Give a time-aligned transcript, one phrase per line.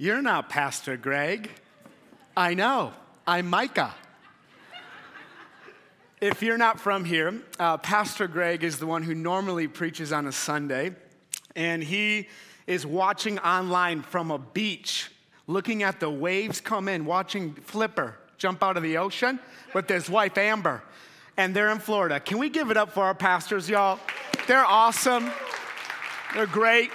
[0.00, 1.50] You're not Pastor Greg.
[2.36, 2.92] I know.
[3.26, 3.92] I'm Micah.
[6.20, 10.28] If you're not from here, uh, Pastor Greg is the one who normally preaches on
[10.28, 10.94] a Sunday,
[11.56, 12.28] and he
[12.68, 15.10] is watching online from a beach,
[15.48, 19.40] looking at the waves come in, watching Flipper jump out of the ocean
[19.74, 20.80] with his wife Amber,
[21.36, 22.20] and they're in Florida.
[22.20, 23.98] Can we give it up for our pastors, y'all?
[24.46, 25.28] They're awesome.
[26.34, 26.92] They're great.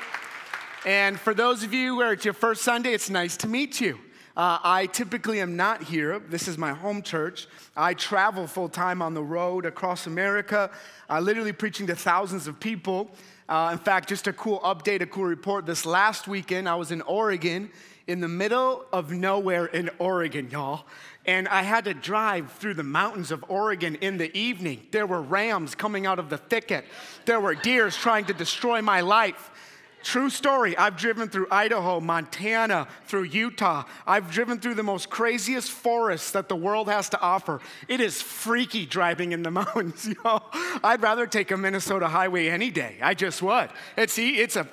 [0.86, 4.00] And for those of you where it's your first Sunday, it's nice to meet you.
[4.36, 6.20] Uh, I typically am not here.
[6.20, 7.48] This is my home church.
[7.78, 10.70] I travel full time on the road across America,
[11.10, 13.12] uh, literally preaching to thousands of people.
[13.48, 15.66] Uh, in fact, just a cool update, a cool report.
[15.66, 17.72] This last weekend, I was in Oregon,
[18.08, 20.86] in the middle of nowhere in Oregon, y'all.
[21.26, 24.82] And I had to drive through the mountains of Oregon in the evening.
[24.92, 26.84] There were rams coming out of the thicket,
[27.26, 29.50] there were deers trying to destroy my life.
[30.04, 30.78] True story.
[30.78, 33.86] I've driven through Idaho, Montana, through Utah.
[34.06, 37.62] I've driven through the most craziest forests that the world has to offer.
[37.88, 40.42] It is freaky driving in the mountains, you know.
[40.84, 42.98] I'd rather take a Minnesota highway any day.
[43.02, 43.70] I just would.
[43.98, 44.68] It's see, it's a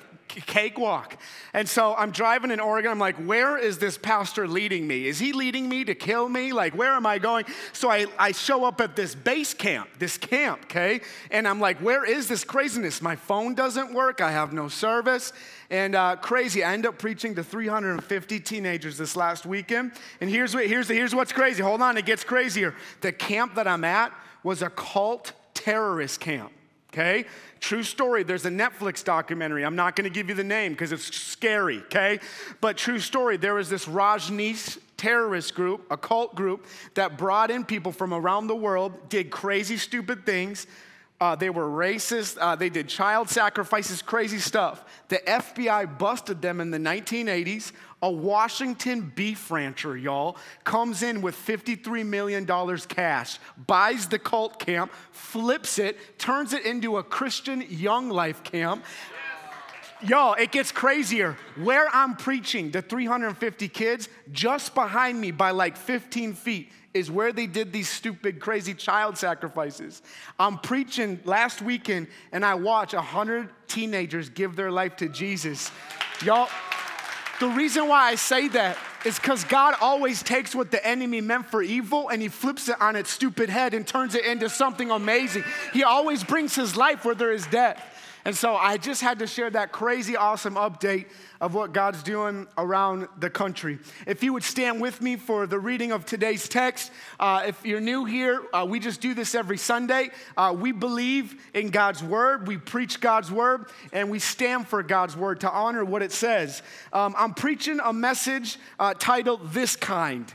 [0.45, 1.17] cakewalk.
[1.53, 2.91] And so I'm driving in Oregon.
[2.91, 5.07] I'm like, where is this pastor leading me?
[5.07, 6.53] Is he leading me to kill me?
[6.53, 7.45] Like, where am I going?
[7.73, 11.01] So I, I show up at this base camp, this camp, okay?
[11.29, 13.01] And I'm like, where is this craziness?
[13.01, 14.21] My phone doesn't work.
[14.21, 15.33] I have no service.
[15.69, 19.93] And uh, crazy, I end up preaching to 350 teenagers this last weekend.
[20.19, 21.63] And here's, what, here's, here's what's crazy.
[21.63, 22.75] Hold on, it gets crazier.
[23.01, 26.51] The camp that I'm at was a cult terrorist camp
[26.91, 27.25] okay?
[27.59, 28.23] True story.
[28.23, 29.63] There's a Netflix documentary.
[29.63, 32.19] I'm not going to give you the name because it's scary, okay?
[32.59, 33.37] But true story.
[33.37, 38.47] There was this Rajneesh terrorist group, a cult group that brought in people from around
[38.47, 40.67] the world, did crazy, stupid things.
[41.21, 42.35] Uh, they were racist.
[42.41, 44.83] Uh, they did child sacrifices, crazy stuff.
[45.09, 47.73] The FBI busted them in the 1980s.
[48.01, 52.47] A Washington beef rancher, y'all, comes in with $53 million
[52.87, 58.83] cash, buys the cult camp, flips it, turns it into a Christian young life camp.
[60.01, 61.37] Y'all, it gets crazier.
[61.55, 67.31] Where I'm preaching, the 350 kids, just behind me by like 15 feet, is where
[67.31, 70.01] they did these stupid, crazy child sacrifices.
[70.39, 75.71] I'm preaching last weekend and I watch 100 teenagers give their life to Jesus.
[76.23, 76.49] Y'all,
[77.39, 81.47] the reason why I say that is because God always takes what the enemy meant
[81.47, 84.91] for evil and he flips it on its stupid head and turns it into something
[84.91, 85.43] amazing.
[85.73, 87.83] He always brings his life where there is death.
[88.25, 91.07] And so I just had to share that crazy, awesome update
[91.39, 93.79] of what God's doing around the country.
[94.05, 96.91] If you would stand with me for the reading of today's text.
[97.19, 100.11] Uh, if you're new here, uh, we just do this every Sunday.
[100.37, 105.17] Uh, we believe in God's word, we preach God's word, and we stand for God's
[105.17, 106.61] word to honor what it says.
[106.93, 110.31] Um, I'm preaching a message uh, titled This Kind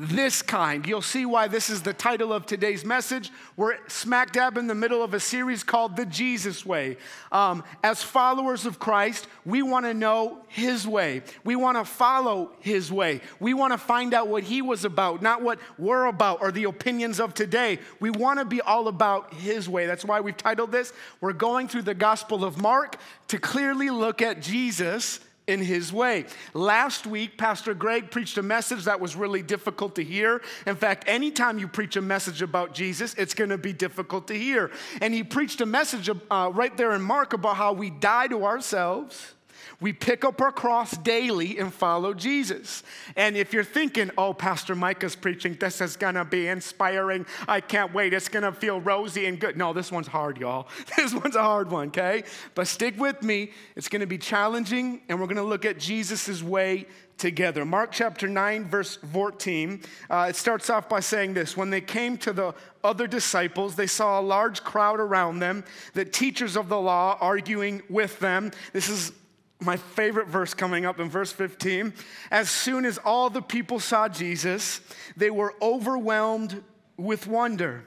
[0.00, 0.86] this kind.
[0.86, 3.32] You'll see why this is the title of today's message.
[3.56, 6.98] We're smack dab in the middle of a series called The Jesus Way.
[7.32, 11.22] Um, as followers of Christ, we want to know His way.
[11.42, 13.22] We want to follow His way.
[13.40, 16.64] We want to find out what He was about, not what we're about or the
[16.64, 17.80] opinions of today.
[17.98, 19.86] We want to be all about His way.
[19.86, 20.92] That's why we've titled this.
[21.20, 26.26] We're going through the Gospel of Mark to clearly look at Jesus in his way.
[26.54, 30.42] Last week, Pastor Greg preached a message that was really difficult to hear.
[30.66, 34.34] In fact, anytime you preach a message about Jesus, it's going to be difficult to
[34.34, 34.70] hear.
[35.00, 38.44] And he preached a message uh, right there in Mark about how we die to
[38.44, 39.34] ourselves
[39.80, 42.82] we pick up our cross daily and follow Jesus.
[43.14, 47.94] And if you're thinking, oh, Pastor Micah's preaching, this is gonna be inspiring, I can't
[47.94, 49.56] wait, it's gonna feel rosy and good.
[49.56, 50.68] No, this one's hard, y'all.
[50.96, 52.24] This one's a hard one, okay?
[52.56, 56.86] But stick with me, it's gonna be challenging, and we're gonna look at Jesus' way
[57.18, 57.64] together.
[57.64, 62.16] Mark chapter 9, verse 14, uh, it starts off by saying this When they came
[62.18, 62.52] to the
[62.82, 65.64] other disciples, they saw a large crowd around them,
[65.94, 68.50] the teachers of the law arguing with them.
[68.72, 69.12] This is
[69.60, 71.92] my favorite verse coming up in verse 15.
[72.30, 74.80] As soon as all the people saw Jesus,
[75.16, 76.62] they were overwhelmed
[76.96, 77.84] with wonder.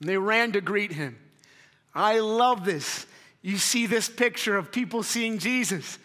[0.00, 1.18] They ran to greet him.
[1.94, 3.06] I love this.
[3.42, 5.98] You see this picture of people seeing Jesus,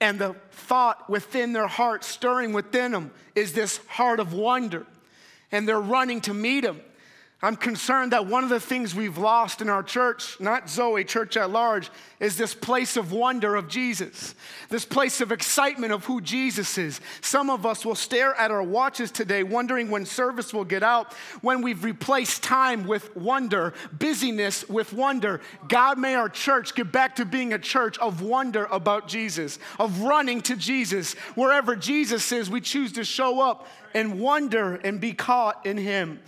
[0.00, 4.86] and the thought within their heart, stirring within them, is this heart of wonder.
[5.52, 6.80] And they're running to meet him.
[7.42, 11.36] I'm concerned that one of the things we've lost in our church, not Zoe, church
[11.36, 14.34] at large, is this place of wonder of Jesus,
[14.70, 16.98] this place of excitement of who Jesus is.
[17.20, 21.12] Some of us will stare at our watches today, wondering when service will get out,
[21.42, 25.42] when we've replaced time with wonder, busyness with wonder.
[25.68, 30.00] God, may our church get back to being a church of wonder about Jesus, of
[30.00, 31.12] running to Jesus.
[31.34, 36.20] Wherever Jesus is, we choose to show up and wonder and be caught in Him.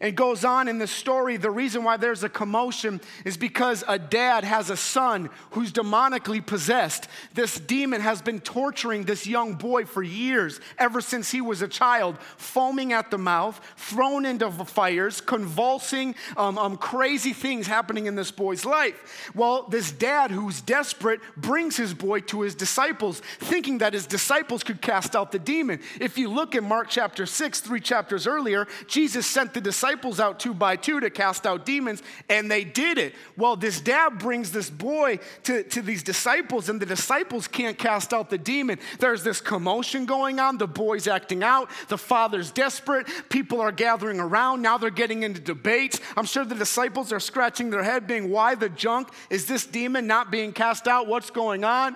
[0.00, 1.36] It goes on in the story.
[1.36, 6.44] The reason why there's a commotion is because a dad has a son who's demonically
[6.44, 7.08] possessed.
[7.32, 11.68] This demon has been torturing this young boy for years, ever since he was a
[11.68, 18.16] child, foaming at the mouth, thrown into fires, convulsing, um, um, crazy things happening in
[18.16, 19.30] this boy's life.
[19.34, 24.64] Well, this dad who's desperate brings his boy to his disciples, thinking that his disciples
[24.64, 25.80] could cast out the demon.
[26.00, 30.18] If you look in Mark chapter 6, three chapters earlier, Jesus sent the disciples disciples
[30.18, 33.14] out two by two to cast out demons, and they did it.
[33.36, 38.14] Well, this dad brings this boy to, to these disciples, and the disciples can't cast
[38.14, 38.78] out the demon.
[38.98, 40.56] There's this commotion going on.
[40.56, 41.68] The boy's acting out.
[41.88, 43.06] The father's desperate.
[43.28, 44.62] People are gathering around.
[44.62, 46.00] Now they're getting into debates.
[46.16, 49.10] I'm sure the disciples are scratching their head, being, Why the junk?
[49.28, 51.08] Is this demon not being cast out?
[51.08, 51.94] What's going on?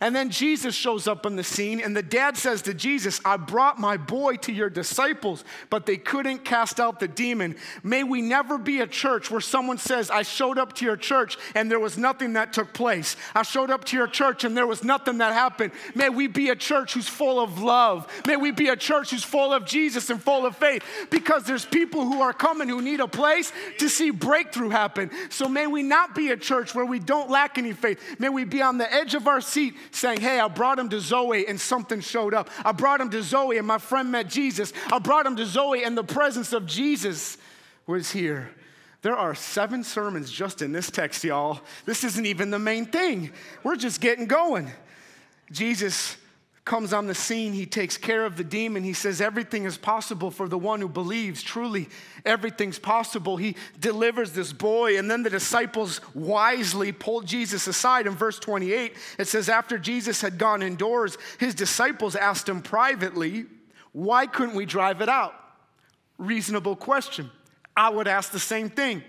[0.00, 3.36] And then Jesus shows up on the scene, and the dad says to Jesus, I
[3.36, 7.56] brought my boy to your disciples, but they couldn't cast out the demon.
[7.82, 11.36] May we never be a church where someone says, I showed up to your church
[11.54, 13.16] and there was nothing that took place.
[13.34, 15.72] I showed up to your church and there was nothing that happened.
[15.94, 18.10] May we be a church who's full of love.
[18.26, 21.66] May we be a church who's full of Jesus and full of faith because there's
[21.66, 25.10] people who are coming who need a place to see breakthrough happen.
[25.28, 28.00] So may we not be a church where we don't lack any faith.
[28.18, 31.00] May we be on the edge of our seat saying, Hey, I brought him to
[31.00, 32.50] Zoe and something showed up.
[32.64, 34.72] I brought him to Zoe and my friend met Jesus.
[34.92, 37.36] I brought him to Zoe and the presence of Jesus
[37.86, 38.50] was here.
[39.02, 41.60] There are seven sermons just in this text, y'all.
[41.86, 43.32] This isn't even the main thing.
[43.64, 44.70] We're just getting going.
[45.50, 46.16] Jesus
[46.64, 47.52] comes on the scene.
[47.52, 48.84] He takes care of the demon.
[48.84, 51.42] He says, Everything is possible for the one who believes.
[51.42, 51.88] Truly,
[52.24, 53.36] everything's possible.
[53.36, 58.06] He delivers this boy, and then the disciples wisely pull Jesus aside.
[58.06, 63.46] In verse 28, it says, After Jesus had gone indoors, his disciples asked him privately,
[63.92, 65.34] Why couldn't we drive it out?
[66.18, 67.30] Reasonable question.
[67.76, 69.02] I would ask the same thing.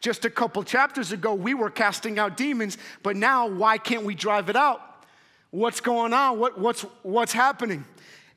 [0.00, 4.14] Just a couple chapters ago, we were casting out demons, but now, why can't we
[4.14, 4.80] drive it out?
[5.56, 6.38] What's going on?
[6.38, 7.86] What, what's, what's happening?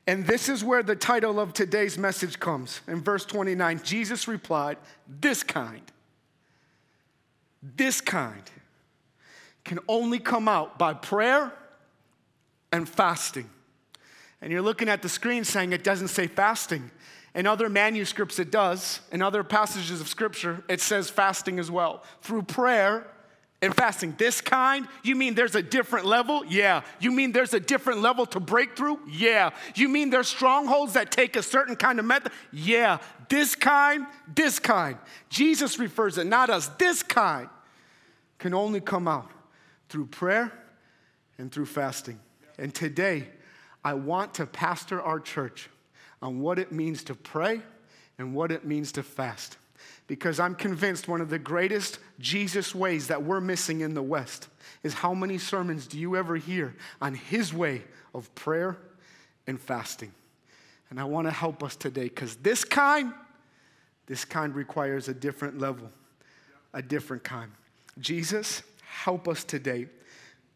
[0.06, 2.80] And this is where the title of today's message comes.
[2.88, 5.82] In verse 29, Jesus replied, This kind,
[7.62, 8.42] this kind
[9.64, 11.52] can only come out by prayer
[12.72, 13.50] and fasting.
[14.40, 16.90] And you're looking at the screen saying it doesn't say fasting.
[17.34, 19.00] In other manuscripts, it does.
[19.12, 22.02] In other passages of scripture, it says fasting as well.
[22.22, 23.06] Through prayer
[23.62, 24.14] and fasting.
[24.16, 24.88] This kind?
[25.02, 26.44] You mean there's a different level?
[26.46, 26.82] Yeah.
[26.98, 28.96] You mean there's a different level to breakthrough?
[29.08, 29.50] Yeah.
[29.74, 32.32] You mean there's strongholds that take a certain kind of method?
[32.52, 32.98] Yeah.
[33.28, 34.96] This kind, this kind.
[35.28, 36.68] Jesus refers it, not us.
[36.78, 37.48] This kind
[38.38, 39.30] can only come out
[39.88, 40.52] through prayer
[41.36, 42.18] and through fasting.
[42.58, 43.28] And today,
[43.84, 45.68] I want to pastor our church
[46.22, 47.60] on what it means to pray
[48.18, 49.56] and what it means to fast
[50.10, 54.48] because I'm convinced one of the greatest Jesus ways that we're missing in the West
[54.82, 58.76] is how many sermons do you ever hear on his way of prayer
[59.46, 60.10] and fasting?
[60.90, 63.14] And I want to help us today because this kind,
[64.06, 65.92] this kind requires a different level,
[66.74, 67.52] a different kind.
[68.00, 69.86] Jesus, help us today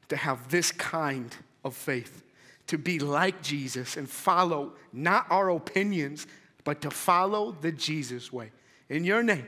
[0.08, 1.32] to have this kind
[1.64, 2.24] of faith,
[2.66, 6.26] to be like Jesus and follow not our opinions,
[6.64, 8.50] but to follow the Jesus way.
[8.88, 9.46] In your name,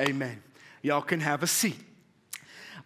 [0.00, 0.42] amen.
[0.82, 1.78] Y'all can have a seat.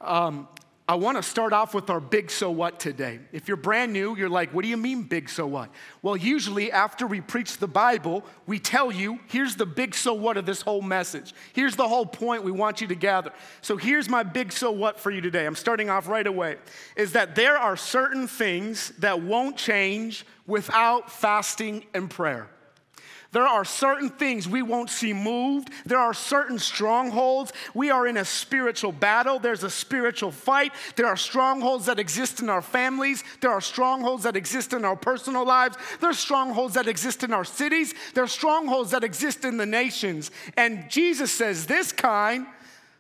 [0.01, 0.49] Um,
[0.91, 3.21] I want to start off with our big so what today.
[3.31, 5.71] If you're brand new, you're like, what do you mean big so what?
[6.03, 10.37] Well, usually after we preach the Bible, we tell you, here's the big so what
[10.37, 11.33] of this whole message.
[11.53, 13.33] Here's the whole point we want you to gather.
[13.61, 15.47] So here's my big so what for you today.
[15.47, 16.57] I'm starting off right away.
[16.97, 22.51] Is that there are certain things that won't change without fasting and prayer.
[23.33, 25.71] There are certain things we won't see moved.
[25.87, 27.53] There are certain strongholds.
[27.75, 29.39] We are in a spiritual battle.
[29.39, 30.73] There's a spiritual fight.
[30.97, 33.23] There are strongholds that exist in our families.
[33.41, 35.77] There are strongholds that exist in our personal lives.
[36.01, 37.95] There are strongholds that exist in our cities.
[38.15, 40.33] There are strongholds that exist in the nations.
[40.57, 42.47] And Jesus says, This kind,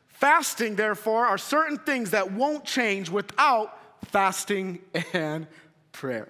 [0.06, 4.78] fasting, therefore, are certain things that won't change without fasting
[5.12, 5.48] and
[5.90, 6.28] prayer.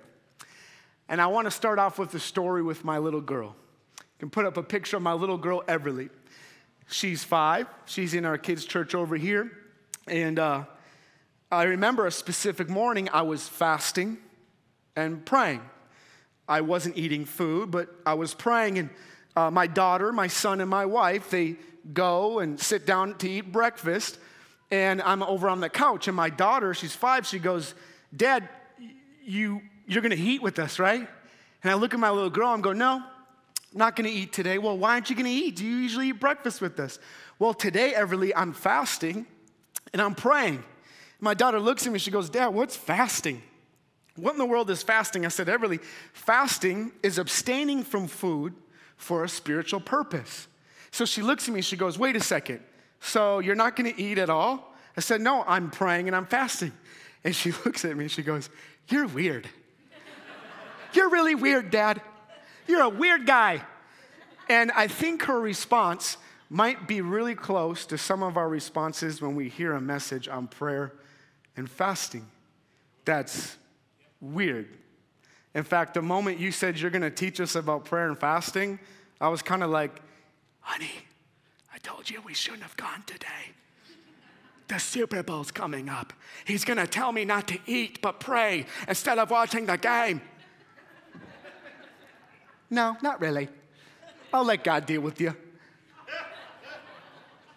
[1.06, 3.56] And I want to start off with a story with my little girl
[4.20, 6.10] can put up a picture of my little girl, Everly.
[6.90, 7.66] She's five.
[7.86, 9.50] She's in our kids' church over here.
[10.06, 10.64] And uh,
[11.50, 14.18] I remember a specific morning I was fasting
[14.94, 15.62] and praying.
[16.46, 18.78] I wasn't eating food, but I was praying.
[18.78, 18.90] And
[19.34, 21.56] uh, my daughter, my son, and my wife, they
[21.94, 24.18] go and sit down to eat breakfast.
[24.70, 26.08] And I'm over on the couch.
[26.08, 27.74] And my daughter, she's five, she goes,
[28.14, 28.50] Dad,
[29.24, 31.08] you, you're to eat with us, right?
[31.62, 33.02] And I look at my little girl, I'm going, No,
[33.72, 34.58] not going to eat today.
[34.58, 35.56] Well, why aren't you going to eat?
[35.56, 36.98] Do you usually eat breakfast with us?
[37.38, 39.26] Well, today, Everly, I'm fasting
[39.92, 40.64] and I'm praying.
[41.20, 43.42] My daughter looks at me, she goes, Dad, what's fasting?
[44.16, 45.24] What in the world is fasting?
[45.24, 48.54] I said, Everly, fasting is abstaining from food
[48.96, 50.48] for a spiritual purpose.
[50.90, 52.60] So she looks at me, she goes, Wait a second.
[53.00, 54.74] So you're not going to eat at all?
[54.96, 56.72] I said, No, I'm praying and I'm fasting.
[57.24, 58.50] And she looks at me, she goes,
[58.88, 59.48] You're weird.
[60.92, 62.02] You're really weird, Dad.
[62.70, 63.62] You're a weird guy.
[64.48, 66.16] And I think her response
[66.48, 70.46] might be really close to some of our responses when we hear a message on
[70.46, 70.92] prayer
[71.56, 72.26] and fasting.
[73.04, 73.56] That's
[74.20, 74.68] weird.
[75.52, 78.78] In fact, the moment you said you're going to teach us about prayer and fasting,
[79.20, 80.00] I was kind of like,
[80.60, 80.92] honey,
[81.74, 83.26] I told you we shouldn't have gone today.
[84.68, 86.12] The Super Bowl's coming up.
[86.44, 90.20] He's going to tell me not to eat but pray instead of watching the game.
[92.70, 93.48] No, not really.
[94.32, 95.34] I'll let God deal with you.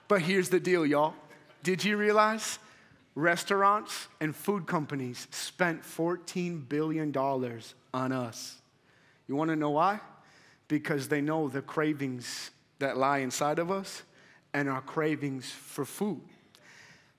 [0.08, 1.14] But here's the deal, y'all.
[1.62, 2.60] Did you realize
[3.16, 8.62] restaurants and food companies spent $14 billion on us?
[9.28, 10.00] You wanna know why?
[10.68, 14.04] Because they know the cravings that lie inside of us
[14.54, 16.22] and our cravings for food.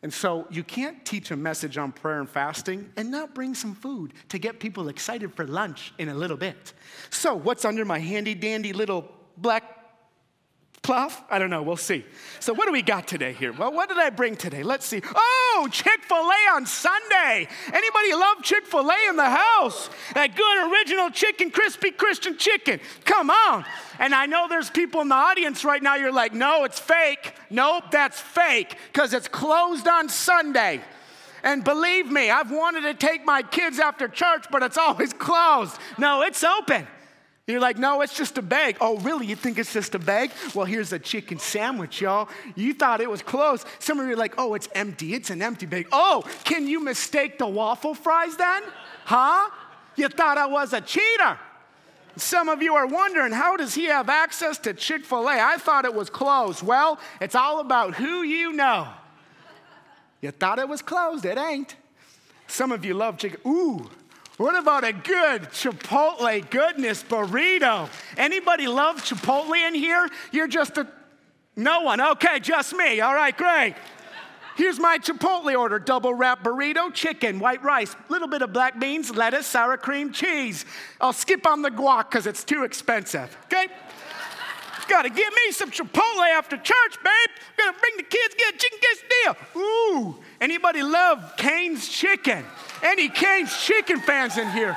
[0.05, 3.75] And so you can't teach a message on prayer and fasting and not bring some
[3.75, 6.75] food to get people excited for lunch in a little bit.
[7.09, 9.74] So, what's under my handy dandy little black
[10.85, 11.23] cloth?
[11.31, 12.05] I don't know, we'll see.
[12.39, 13.53] So, what do we got today here?
[13.53, 14.63] Well, what did I bring today?
[14.63, 15.01] Let's see.
[15.17, 17.49] Oh, Chick fil A on Sunday.
[17.73, 19.89] Anybody love Chick fil A in the house?
[20.15, 22.81] That good original chicken, crispy Christian chicken.
[23.05, 23.65] Come on.
[23.99, 27.35] And I know there's people in the audience right now, you're like, no, it's fake.
[27.51, 30.83] Nope, that's fake because it's closed on Sunday.
[31.43, 35.79] And believe me, I've wanted to take my kids after church, but it's always closed.
[35.99, 36.87] No, it's open.
[37.47, 38.79] You're like, no, it's just a bag.
[38.81, 39.27] Oh, really?
[39.27, 40.31] You think it's just a bag?
[40.55, 42.31] Well, here's a chicken sandwich, y'all.
[42.55, 43.67] You thought it was closed.
[43.81, 45.13] Some of you are like, oh, it's empty.
[45.13, 45.89] It's an empty bag.
[45.93, 48.63] Oh, can you mistake the waffle fries then?
[49.05, 49.51] Huh?
[49.97, 51.39] You thought I was a cheater.
[52.17, 55.39] Some of you are wondering, how does he have access to Chick fil A?
[55.39, 56.63] I thought it was closed.
[56.63, 58.89] Well, it's all about who you know.
[60.23, 61.77] You thought it was closed, it ain't.
[62.47, 63.41] Some of you love chicken.
[63.47, 63.91] Ooh,
[64.37, 67.89] what about a good Chipotle goodness burrito?
[68.17, 70.09] Anybody love Chipotle in here?
[70.33, 70.89] You're just a
[71.57, 72.01] no one.
[72.01, 73.01] Okay, just me.
[73.01, 73.77] All right, great.
[74.57, 79.15] Here's my Chipotle order double wrap burrito, chicken, white rice, little bit of black beans,
[79.15, 80.65] lettuce, sour cream, cheese.
[81.01, 83.69] I'll skip on the guac because it's too expensive, okay?
[84.87, 87.31] Gotta get me some Chipotle after church, babe.
[87.57, 89.57] Gotta bring the kids, get a chicken quesadilla.
[89.57, 92.45] Ooh, anybody love Cane's chicken?
[92.85, 94.77] Any Cane's chicken fans in here?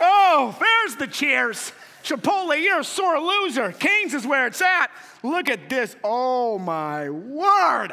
[0.00, 1.72] Oh, there's the cheers.
[2.02, 3.72] Chipotle, you're a sore loser.
[3.72, 4.88] Cane's is where it's at.
[5.22, 5.96] Look at this.
[6.02, 7.92] Oh my word.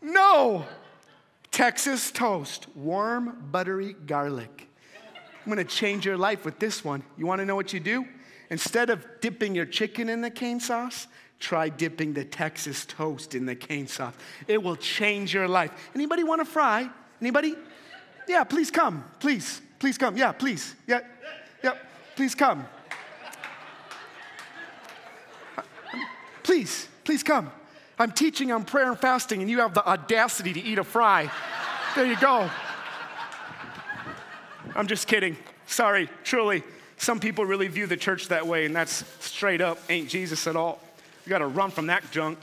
[0.00, 0.64] No.
[1.50, 4.68] Texas toast, warm, buttery garlic.
[5.44, 7.02] I'm gonna change your life with this one.
[7.16, 8.06] You wanna know what you do?
[8.50, 11.06] Instead of dipping your chicken in the cane sauce,
[11.40, 14.14] try dipping the Texas toast in the cane sauce.
[14.48, 15.70] It will change your life.
[15.94, 16.90] Anybody wanna fry?
[17.20, 17.54] Anybody?
[18.28, 19.04] Yeah, please come.
[19.20, 20.16] Please, please come.
[20.16, 20.74] Yeah, please.
[20.86, 21.00] Yeah,
[21.62, 21.72] yeah,
[22.14, 22.66] please come.
[26.42, 27.50] Please, please come.
[27.98, 31.30] I'm teaching on prayer and fasting, and you have the audacity to eat a fry.
[31.94, 32.50] There you go.
[34.74, 35.36] I'm just kidding.
[35.66, 36.62] Sorry, truly.
[36.98, 40.56] Some people really view the church that way, and that's straight up ain't Jesus at
[40.56, 40.80] all.
[41.24, 42.38] You gotta run from that junk.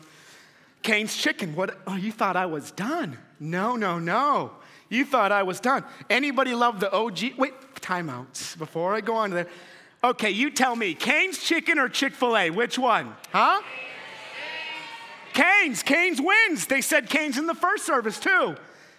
[0.82, 1.56] Cane's chicken.
[1.56, 1.78] What?
[1.88, 3.18] Oh, you thought I was done?
[3.40, 4.52] No, no, no.
[4.94, 5.84] You thought I was done.
[6.10, 7.38] Anybody love the OG?
[7.38, 9.48] Wait, timeouts before I go on there.
[10.04, 12.50] Okay, you tell me, Cane's chicken or Chick fil A?
[12.50, 13.16] Which one?
[13.32, 13.62] Huh?
[15.34, 15.82] Cane's.
[15.82, 16.68] Cane's wins.
[16.68, 18.56] They said Cane's in the first service too.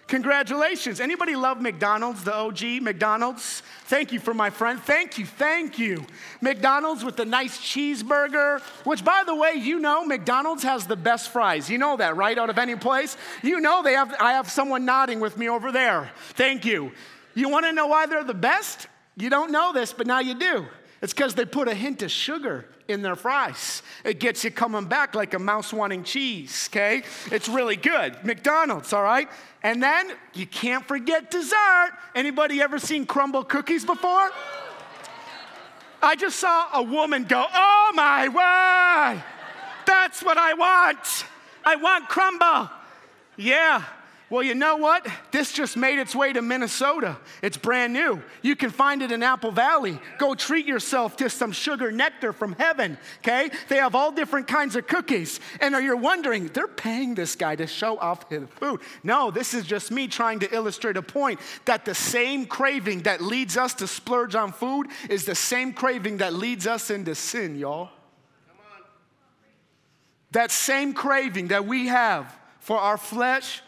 [0.07, 1.01] Congratulations.
[1.01, 3.63] Anybody love McDonald's, the OG McDonald's?
[3.87, 4.79] Thank you for my friend.
[4.81, 6.05] Thank you, thank you.
[6.43, 11.31] McDonald's with the nice cheeseburger, which by the way, you know McDonald's has the best
[11.31, 11.71] fries.
[11.71, 12.37] You know that, right?
[12.37, 13.17] Out of any place.
[13.43, 16.11] You know they have I have someone nodding with me over there.
[16.35, 16.93] Thank you.
[17.35, 18.89] You want to know why they're the best?
[19.17, 20.67] You don't know this, but now you do.
[21.05, 23.83] It's because they put a hint of sugar in their fries.
[24.07, 27.03] It gets you coming back like a mouse wanting cheese, okay?
[27.31, 28.25] It's really good.
[28.25, 29.29] McDonald's, all right?
[29.63, 31.91] And then you can't forget dessert.
[32.15, 34.31] Anybody ever seen Crumbl cookies before?
[36.03, 39.23] I just saw a woman go, Oh my word,
[39.85, 41.27] that's what I want.
[41.67, 42.71] I want Crumbl.
[43.37, 43.85] Yeah,
[44.31, 45.07] well, you know what?
[45.33, 47.19] This just made its way to Minnesota.
[47.43, 48.23] It's brand new.
[48.41, 49.99] You can find it in Apple Valley.
[50.19, 53.51] Go treat yourself to some sugar nectar from heaven, okay?
[53.69, 55.41] They have all different kinds of cookies.
[55.61, 58.81] And you're wondering, they're paying this guy to show off his food.
[59.03, 63.21] No, this is just me trying to illustrate a point that the same craving that
[63.21, 67.59] leads us to splurge on food is the same craving that leads us into sin,
[67.59, 67.91] y'all.
[70.31, 73.61] That same craving that we have for our flesh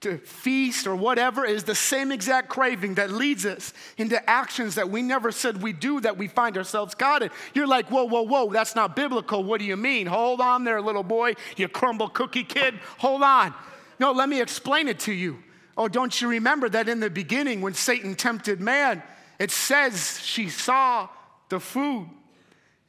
[0.00, 4.88] to feast or whatever is the same exact craving that leads us into actions that
[4.88, 7.30] we never said we do that we find ourselves caught in.
[7.52, 9.42] You're like, whoa, whoa, whoa, that's not biblical.
[9.42, 10.06] What do you mean?
[10.06, 12.74] Hold on there, little boy, you Crumbl cookie kid.
[12.98, 13.52] Hold on.
[13.98, 15.42] No, let me explain it to you.
[15.76, 19.02] Oh, don't you remember that in the beginning when Satan tempted man,
[19.40, 21.08] it says she saw
[21.48, 22.08] the food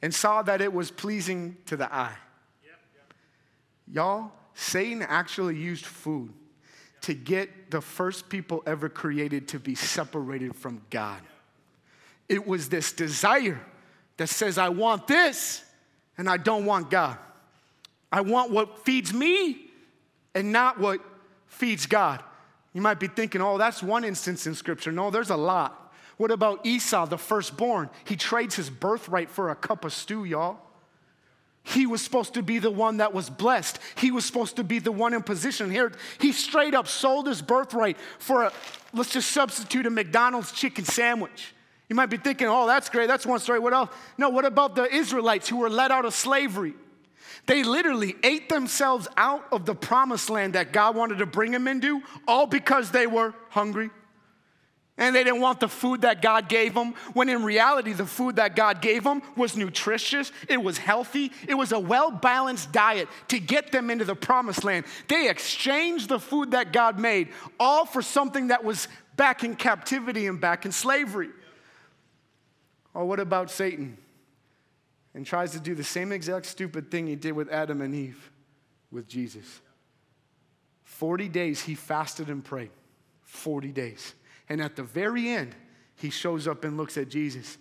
[0.02, 2.16] and saw that it was pleasing to the eye.
[2.64, 3.14] Yep, yep.
[3.92, 6.32] Y'all, Satan actually used food
[7.02, 11.20] to get the first people ever created to be separated from God.
[12.28, 13.60] It was this desire
[14.18, 15.64] that says, I want this
[16.18, 17.16] and I don't want God.
[18.12, 19.70] I want what feeds me
[20.34, 21.00] and not what
[21.46, 22.22] feeds God.
[22.72, 24.92] You might be thinking, oh, that's one instance in Scripture.
[24.92, 25.92] No, there's a lot.
[26.18, 27.88] What about Esau, the firstborn?
[28.04, 30.58] He trades his birthright for a cup of stew, y'all.
[31.62, 33.78] He was supposed to be the one that was blessed.
[33.96, 35.92] He was supposed to be the one in position here.
[36.18, 38.52] He straight up sold his birthright for a,
[38.92, 41.54] let's just substitute a McDonald's chicken sandwich.
[41.88, 43.58] You might be thinking, oh, that's great, that's one story.
[43.58, 43.90] What else?
[44.16, 46.74] No, what about the Israelites who were let out of slavery?
[47.46, 51.68] They literally ate themselves out of the promised land that God wanted to bring them
[51.68, 53.90] into, all because they were hungry
[55.00, 58.36] and they didn't want the food that God gave them, when in reality, the food
[58.36, 63.08] that God gave them was nutritious, it was healthy, it was a well balanced diet
[63.28, 64.84] to get them into the promised land.
[65.08, 67.28] They exchanged the food that God made
[67.58, 71.30] all for something that was back in captivity and back in slavery.
[72.92, 73.96] Or what about Satan?
[75.14, 78.30] And tries to do the same exact stupid thing he did with Adam and Eve
[78.92, 79.60] with Jesus.
[80.84, 82.70] 40 days he fasted and prayed.
[83.24, 84.14] 40 days.
[84.50, 85.54] And at the very end,
[85.94, 87.56] he shows up and looks at Jesus.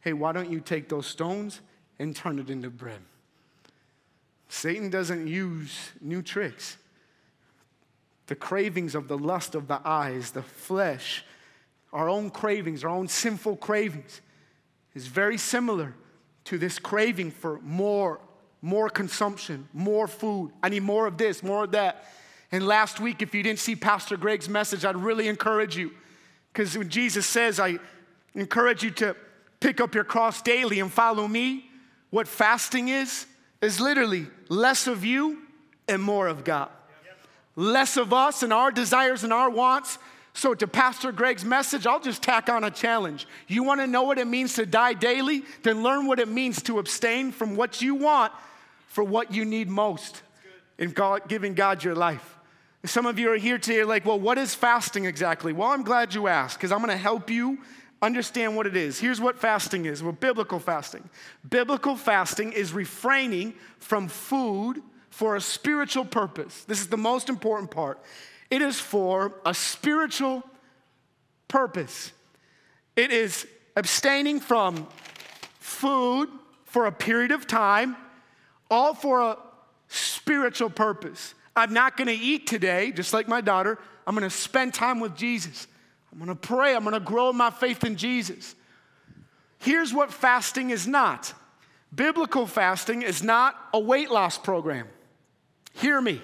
[0.00, 1.62] Hey, why don't you take those stones
[1.98, 3.00] and turn it into bread?
[4.48, 6.76] Satan doesn't use new tricks.
[8.26, 11.24] The cravings of the lust of the eyes, the flesh,
[11.92, 14.20] our own cravings, our own sinful cravings,
[14.94, 15.94] is very similar
[16.44, 18.20] to this craving for more,
[18.60, 20.52] more consumption, more food.
[20.62, 22.04] I need more of this, more of that.
[22.52, 25.92] And last week, if you didn't see Pastor Greg's message, I'd really encourage you
[26.54, 27.80] because when Jesus says, I
[28.34, 29.16] encourage you to
[29.58, 31.68] pick up your cross daily and follow me,
[32.10, 33.26] what fasting is,
[33.60, 35.42] is literally less of you
[35.88, 36.70] and more of God.
[37.56, 39.98] Less of us and our desires and our wants.
[40.32, 43.26] So, to Pastor Greg's message, I'll just tack on a challenge.
[43.48, 45.42] You want to know what it means to die daily?
[45.62, 48.32] Then learn what it means to abstain from what you want
[48.88, 50.22] for what you need most
[50.78, 52.33] in God, giving God your life.
[52.84, 55.52] Some of you are here today, like, well, what is fasting exactly?
[55.52, 57.58] Well, I'm glad you asked, because I'm gonna help you
[58.02, 58.98] understand what it is.
[59.00, 61.08] Here's what fasting is well, biblical fasting.
[61.48, 66.64] Biblical fasting is refraining from food for a spiritual purpose.
[66.64, 67.98] This is the most important part.
[68.50, 70.42] It is for a spiritual
[71.48, 72.12] purpose.
[72.96, 74.86] It is abstaining from
[75.58, 76.28] food
[76.66, 77.96] for a period of time,
[78.70, 79.38] all for a
[79.88, 81.34] spiritual purpose.
[81.56, 83.78] I'm not gonna eat today, just like my daughter.
[84.06, 85.66] I'm gonna spend time with Jesus.
[86.12, 86.74] I'm gonna pray.
[86.74, 88.54] I'm gonna grow my faith in Jesus.
[89.58, 91.32] Here's what fasting is not
[91.94, 94.88] biblical fasting is not a weight loss program.
[95.74, 96.22] Hear me.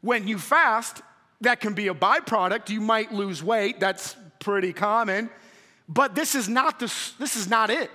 [0.00, 1.02] When you fast,
[1.40, 2.68] that can be a byproduct.
[2.68, 5.30] You might lose weight, that's pretty common.
[5.88, 7.90] But this is not, the, this is not it.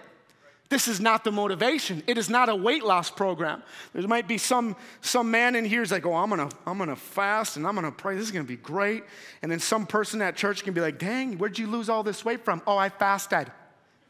[0.69, 2.03] This is not the motivation.
[2.05, 3.63] It is not a weight loss program.
[3.93, 6.95] There might be some, some man in here who's like, oh, I'm gonna, I'm gonna
[6.95, 8.15] fast and I'm gonna pray.
[8.15, 9.03] This is gonna be great.
[9.41, 12.23] And then some person at church can be like, dang, where'd you lose all this
[12.23, 12.61] weight from?
[12.67, 13.51] Oh, I fasted.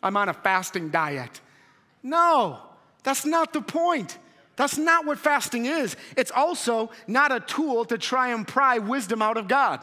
[0.03, 1.39] I'm on a fasting diet.
[2.03, 2.59] No,
[3.03, 4.17] that's not the point.
[4.57, 5.95] That's not what fasting is.
[6.17, 9.81] It's also not a tool to try and pry wisdom out of God.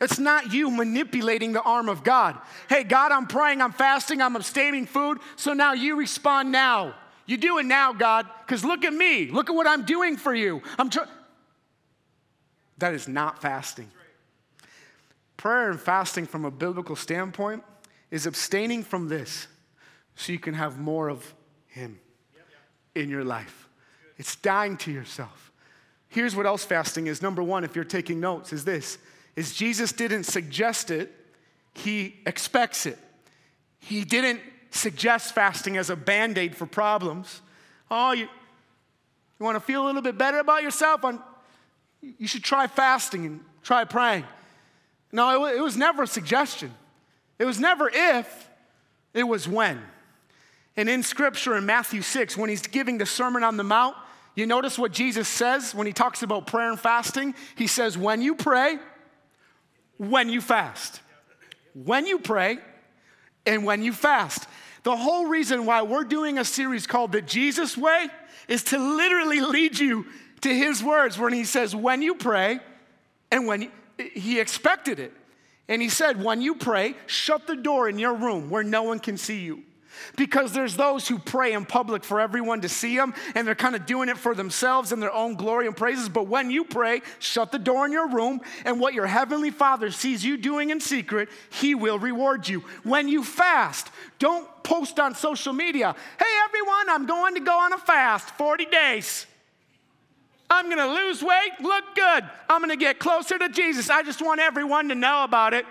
[0.00, 2.36] It's not you manipulating the arm of God.
[2.68, 6.94] Hey, God, I'm praying, I'm fasting, I'm abstaining food, so now you respond now.
[7.26, 9.30] You do it now, God, because look at me.
[9.30, 10.62] Look at what I'm doing for you.
[10.78, 11.08] I'm trying.
[12.78, 13.90] That is not fasting.
[15.36, 17.62] Prayer and fasting, from a biblical standpoint,
[18.10, 19.46] is abstaining from this
[20.16, 21.34] so you can have more of
[21.66, 21.98] Him
[22.94, 23.68] in your life.
[24.18, 25.52] It's dying to yourself.
[26.08, 27.22] Here's what else fasting is.
[27.22, 28.98] Number one, if you're taking notes, is this
[29.36, 31.12] is Jesus didn't suggest it,
[31.74, 32.98] he expects it.
[33.80, 37.40] He didn't suggest fasting as a band-aid for problems.
[37.90, 41.04] Oh, you, you want to feel a little bit better about yourself?
[42.00, 44.24] You should try fasting and try praying.
[45.12, 46.72] No, it, it was never a suggestion.
[47.38, 48.48] It was never if,
[49.12, 49.80] it was when.
[50.76, 53.96] And in scripture in Matthew 6, when he's giving the Sermon on the Mount,
[54.34, 57.34] you notice what Jesus says when he talks about prayer and fasting?
[57.54, 58.78] He says, When you pray,
[59.98, 61.00] when you fast.
[61.72, 62.58] When you pray,
[63.46, 64.46] and when you fast.
[64.82, 68.08] The whole reason why we're doing a series called The Jesus Way
[68.48, 70.06] is to literally lead you
[70.42, 72.60] to his words when he says, When you pray,
[73.30, 75.12] and when he expected it.
[75.68, 78.98] And he said, When you pray, shut the door in your room where no one
[78.98, 79.62] can see you.
[80.16, 83.74] Because there's those who pray in public for everyone to see them, and they're kind
[83.74, 86.08] of doing it for themselves and their own glory and praises.
[86.08, 89.90] But when you pray, shut the door in your room, and what your heavenly Father
[89.90, 92.64] sees you doing in secret, He will reward you.
[92.82, 97.72] When you fast, don't post on social media, hey everyone, I'm going to go on
[97.72, 99.26] a fast 40 days.
[100.50, 102.24] I'm gonna lose weight, look good.
[102.48, 103.90] I'm gonna get closer to Jesus.
[103.90, 105.66] I just want everyone to know about it.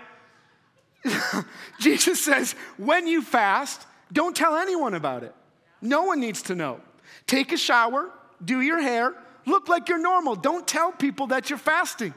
[1.80, 5.34] Jesus says, when you fast, don't tell anyone about it.
[5.82, 6.80] No one needs to know.
[7.26, 8.10] Take a shower,
[8.42, 10.34] do your hair, look like you're normal.
[10.34, 12.14] Don't tell people that you're fasting.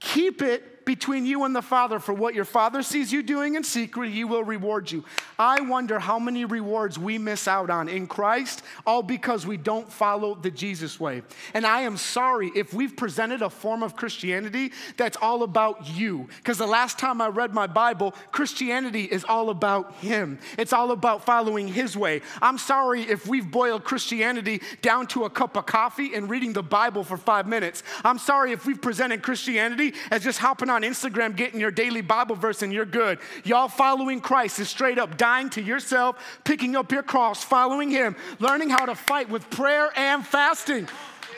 [0.00, 1.98] Keep it between you and the Father.
[1.98, 5.04] For what your Father sees you doing in secret, He will reward you.
[5.38, 9.92] I wonder how many rewards we miss out on in Christ, all because we don't
[9.92, 11.24] follow the Jesus way.
[11.52, 16.26] And I am sorry if we've presented a form of Christianity that's all about you.
[16.38, 20.90] Because the last time I read my Bible, Christianity is all about Him, it's all
[20.92, 22.22] about following His way.
[22.40, 26.62] I'm sorry if we've boiled Christianity down to a cup of coffee and reading the
[26.62, 27.82] Bible for five minutes.
[28.02, 32.02] I'm sorry if we've presented Christianity as just hopping on on Instagram getting your daily
[32.02, 33.18] Bible verse and you're good.
[33.42, 38.14] Y'all following Christ is straight up dying to yourself, picking up your cross, following Him,
[38.38, 40.86] learning how to fight with prayer and fasting.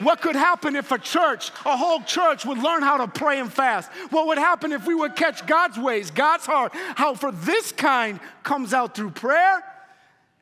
[0.00, 3.50] What could happen if a church, a whole church, would learn how to pray and
[3.50, 3.90] fast?
[4.10, 6.72] What would happen if we would catch God's ways, God's heart?
[6.74, 9.64] How for this kind comes out through prayer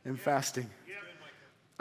[0.04, 0.68] and fasting.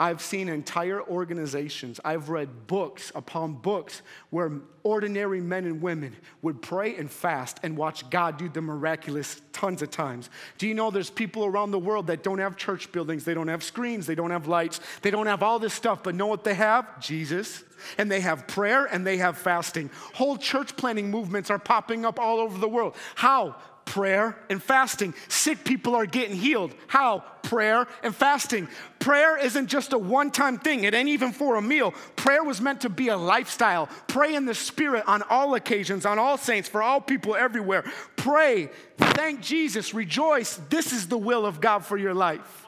[0.00, 4.52] I've seen entire organizations, I've read books upon books where
[4.84, 9.82] ordinary men and women would pray and fast and watch God do the miraculous tons
[9.82, 10.30] of times.
[10.56, 13.48] Do you know there's people around the world that don't have church buildings, they don't
[13.48, 16.44] have screens, they don't have lights, they don't have all this stuff, but know what
[16.44, 17.00] they have?
[17.00, 17.64] Jesus.
[17.96, 19.90] And they have prayer and they have fasting.
[20.14, 22.94] Whole church planting movements are popping up all over the world.
[23.16, 23.56] How?
[23.88, 25.14] Prayer and fasting.
[25.28, 26.74] Sick people are getting healed.
[26.88, 27.24] How?
[27.42, 28.68] Prayer and fasting.
[28.98, 31.92] Prayer isn't just a one time thing, it ain't even for a meal.
[32.14, 33.88] Prayer was meant to be a lifestyle.
[34.06, 37.82] Pray in the Spirit on all occasions, on all saints, for all people everywhere.
[38.16, 40.60] Pray, thank Jesus, rejoice.
[40.68, 42.66] This is the will of God for your life.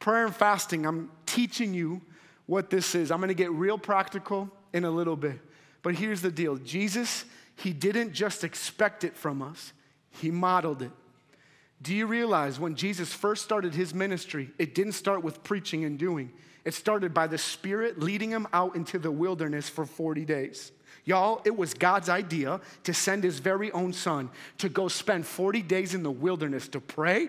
[0.00, 2.00] Prayer and fasting, I'm teaching you
[2.46, 3.12] what this is.
[3.12, 5.38] I'm gonna get real practical in a little bit.
[5.82, 9.72] But here's the deal Jesus, He didn't just expect it from us.
[10.10, 10.90] He modeled it.
[11.80, 15.98] Do you realize when Jesus first started his ministry, it didn't start with preaching and
[15.98, 16.32] doing?
[16.64, 20.72] It started by the Spirit leading him out into the wilderness for 40 days.
[21.04, 25.62] Y'all, it was God's idea to send his very own son to go spend 40
[25.62, 27.28] days in the wilderness to pray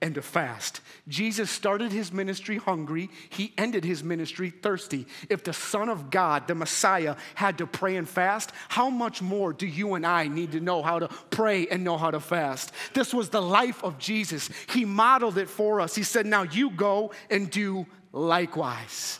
[0.00, 0.80] and to fast.
[1.08, 5.06] Jesus started his ministry hungry, he ended his ministry thirsty.
[5.28, 9.52] If the Son of God, the Messiah, had to pray and fast, how much more
[9.52, 12.72] do you and I need to know how to pray and know how to fast?
[12.94, 14.50] This was the life of Jesus.
[14.70, 15.94] He modeled it for us.
[15.94, 19.18] He said, Now you go and do likewise.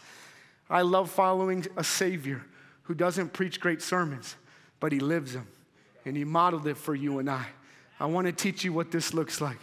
[0.70, 2.44] I love following a Savior
[2.82, 4.36] who doesn't preach great sermons,
[4.80, 5.46] but he lives them.
[6.04, 7.46] And he modeled it for you and I.
[8.00, 9.58] I want to teach you what this looks like.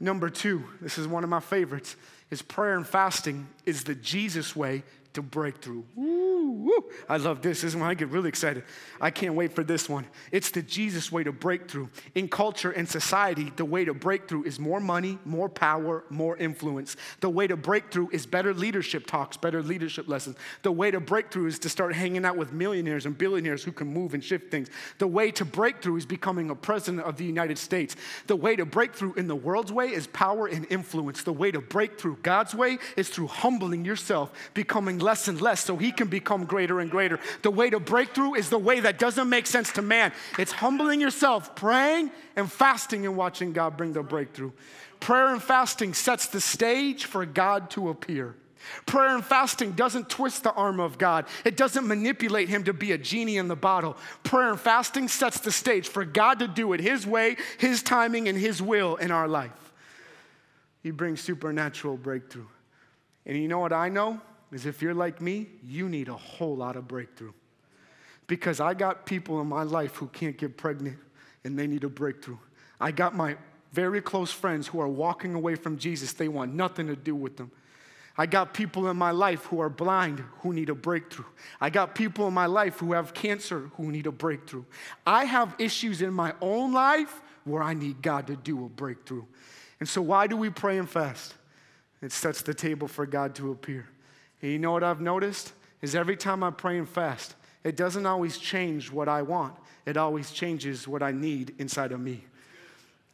[0.00, 1.96] Number two, this is one of my favorites,
[2.30, 4.82] is prayer and fasting is the Jesus way
[5.18, 5.82] to breakthrough.
[5.96, 6.84] Woo!
[7.08, 7.62] I love this.
[7.62, 8.62] This is when I get really excited.
[9.00, 10.06] I can't wait for this one.
[10.30, 11.88] It's the Jesus way to breakthrough.
[12.14, 16.94] In culture and society, the way to breakthrough is more money, more power, more influence.
[17.18, 20.36] The way to breakthrough is better leadership talks, better leadership lessons.
[20.62, 23.92] The way to breakthrough is to start hanging out with millionaires and billionaires who can
[23.92, 24.68] move and shift things.
[24.98, 27.96] The way to breakthrough is becoming a president of the United States.
[28.28, 31.24] The way to breakthrough in the world's way is power and influence.
[31.24, 35.78] The way to breakthrough God's way is through humbling yourself, becoming less and less so
[35.78, 37.18] He can become greater and greater.
[37.40, 40.12] The way to breakthrough is the way that doesn't make sense to man.
[40.38, 44.52] It's humbling yourself, praying and fasting and watching God bring the breakthrough.
[45.00, 48.34] Prayer and fasting sets the stage for God to appear.
[48.84, 51.24] Prayer and fasting doesn't twist the arm of God.
[51.42, 53.96] It doesn't manipulate him to be a genie in the bottle.
[54.24, 58.28] Prayer and fasting sets the stage for God to do it his way, his timing,
[58.28, 59.72] and his will in our life.
[60.82, 62.48] He brings supernatural breakthrough.
[63.24, 64.20] And you know what I know?
[64.52, 67.32] Is if you're like me, you need a whole lot of breakthrough.
[68.26, 70.98] Because I got people in my life who can't get pregnant
[71.44, 72.38] and they need a breakthrough.
[72.80, 73.36] I got my
[73.72, 76.12] very close friends who are walking away from Jesus.
[76.12, 77.50] They want nothing to do with them.
[78.20, 81.26] I got people in my life who are blind who need a breakthrough.
[81.60, 84.64] I got people in my life who have cancer who need a breakthrough.
[85.06, 89.24] I have issues in my own life where I need God to do a breakthrough.
[89.78, 91.34] And so, why do we pray and fast?
[92.02, 93.88] It sets the table for God to appear.
[94.42, 95.52] And you know what I've noticed?
[95.80, 99.54] Is every time I pray and fast, it doesn't always change what I want,
[99.86, 102.24] it always changes what I need inside of me.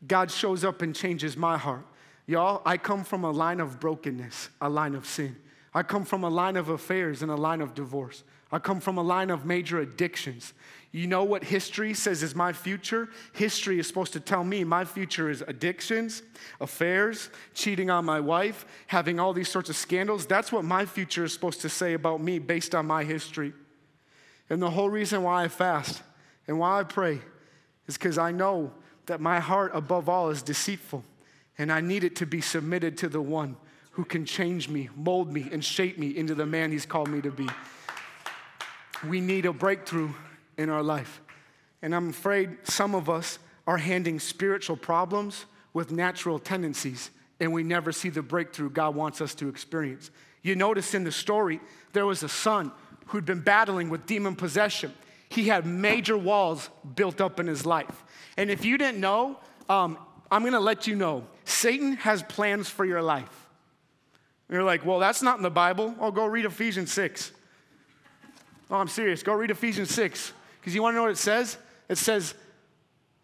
[0.06, 1.84] God shows up and changes my heart.
[2.26, 5.36] Y'all, I come from a line of brokenness, a line of sin.
[5.74, 8.22] I come from a line of affairs and a line of divorce.
[8.52, 10.54] I come from a line of major addictions.
[10.92, 13.08] You know what history says is my future?
[13.32, 16.22] History is supposed to tell me my future is addictions,
[16.60, 20.24] affairs, cheating on my wife, having all these sorts of scandals.
[20.24, 23.52] That's what my future is supposed to say about me based on my history.
[24.48, 26.00] And the whole reason why I fast
[26.46, 27.18] and why I pray
[27.88, 28.70] is because I know
[29.06, 31.02] that my heart, above all, is deceitful.
[31.58, 33.56] And I need it to be submitted to the one
[33.94, 37.20] who can change me, mold me, and shape me into the man he's called me
[37.20, 37.48] to be.
[39.08, 40.10] We need a breakthrough
[40.58, 41.20] in our life.
[41.80, 47.62] And I'm afraid some of us are handing spiritual problems with natural tendencies, and we
[47.62, 50.10] never see the breakthrough God wants us to experience.
[50.42, 51.60] You notice in the story,
[51.92, 52.72] there was a son
[53.06, 54.92] who'd been battling with demon possession.
[55.28, 58.04] He had major walls built up in his life.
[58.36, 59.98] And if you didn't know, um,
[60.30, 63.43] I'm gonna let you know Satan has plans for your life.
[64.48, 65.94] And you're like, well, that's not in the Bible.
[65.98, 67.32] Oh, go read Ephesians 6.
[68.70, 69.22] Oh, I'm serious.
[69.22, 70.32] Go read Ephesians 6.
[70.60, 71.58] Because you wanna know what it says?
[71.88, 72.34] It says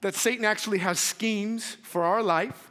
[0.01, 2.71] that Satan actually has schemes for our life,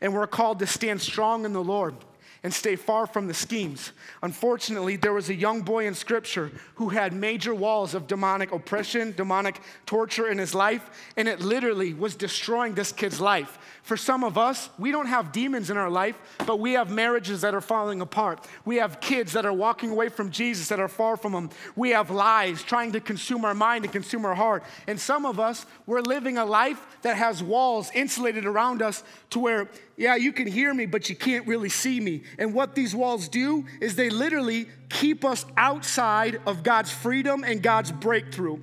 [0.00, 1.94] and we're called to stand strong in the Lord
[2.42, 3.92] and stay far from the schemes.
[4.22, 9.12] Unfortunately, there was a young boy in scripture who had major walls of demonic oppression,
[9.16, 13.58] demonic torture in his life, and it literally was destroying this kid's life.
[13.86, 17.42] For some of us, we don't have demons in our life, but we have marriages
[17.42, 18.44] that are falling apart.
[18.64, 21.50] We have kids that are walking away from Jesus that are far from Him.
[21.76, 24.64] We have lies trying to consume our mind and consume our heart.
[24.88, 29.38] And some of us, we're living a life that has walls insulated around us to
[29.38, 32.24] where, yeah, you can hear me, but you can't really see me.
[32.40, 37.62] And what these walls do is they literally keep us outside of God's freedom and
[37.62, 38.58] God's breakthrough.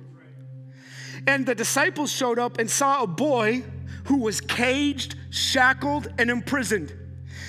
[1.26, 3.64] And the disciples showed up and saw a boy
[4.04, 6.92] who was caged, shackled, and imprisoned.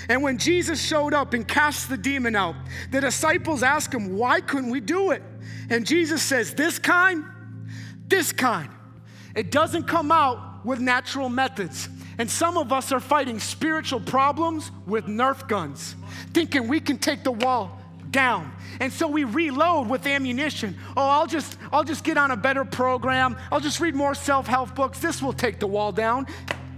[0.08, 2.56] And when Jesus showed up and cast the demon out,
[2.92, 5.24] the disciples asked him, Why couldn't we do it?
[5.70, 7.24] And Jesus says, This kind,
[8.08, 8.70] this kind.
[9.36, 11.90] It doesn't come out with natural methods.
[12.18, 15.96] And some of us are fighting spiritual problems with Nerf guns,
[16.34, 17.82] thinking we can take the wall
[18.16, 18.50] down.
[18.80, 20.78] And so we reload with ammunition.
[20.96, 23.36] Oh, I'll just I'll just get on a better program.
[23.52, 25.00] I'll just read more self-help books.
[25.00, 26.26] This will take the wall down.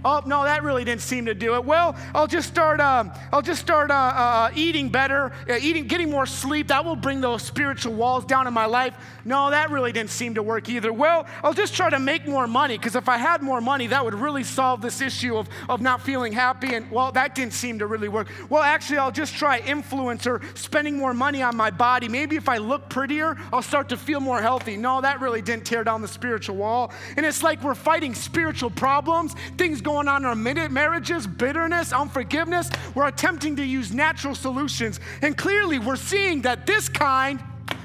[0.04, 1.64] Oh no, that really didn't seem to do it.
[1.64, 2.80] Well, I'll just start.
[2.80, 6.68] Um, I'll just start uh, uh, eating better, uh, eating, getting more sleep.
[6.68, 8.94] That will bring those spiritual walls down in my life.
[9.24, 10.92] No, that really didn't seem to work either.
[10.92, 14.04] Well, I'll just try to make more money because if I had more money, that
[14.04, 16.74] would really solve this issue of, of not feeling happy.
[16.74, 18.28] And well, that didn't seem to really work.
[18.48, 22.08] Well, actually, I'll just try influencer, spending more money on my body.
[22.08, 24.76] Maybe if I look prettier, I'll start to feel more healthy.
[24.76, 26.92] No, that really didn't tear down the spiritual wall.
[27.16, 31.94] And it's like we're fighting spiritual problems, things going on in our minute marriages, bitterness,
[31.94, 32.68] unforgiveness.
[32.94, 35.00] We're attempting to use natural solutions.
[35.22, 37.42] And clearly, we're seeing that this kind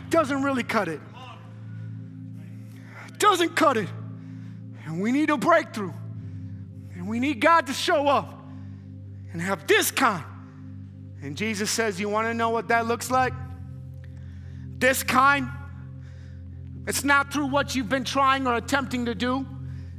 [0.09, 0.99] doesn't really cut it.
[3.19, 3.87] Doesn't cut it.
[4.85, 5.93] And we need a breakthrough.
[6.93, 8.37] And we need God to show up
[9.31, 10.25] and have this kind.
[11.21, 13.33] And Jesus says, You want to know what that looks like?
[14.77, 15.47] This kind
[16.85, 19.45] It's not through what you've been trying or attempting to do.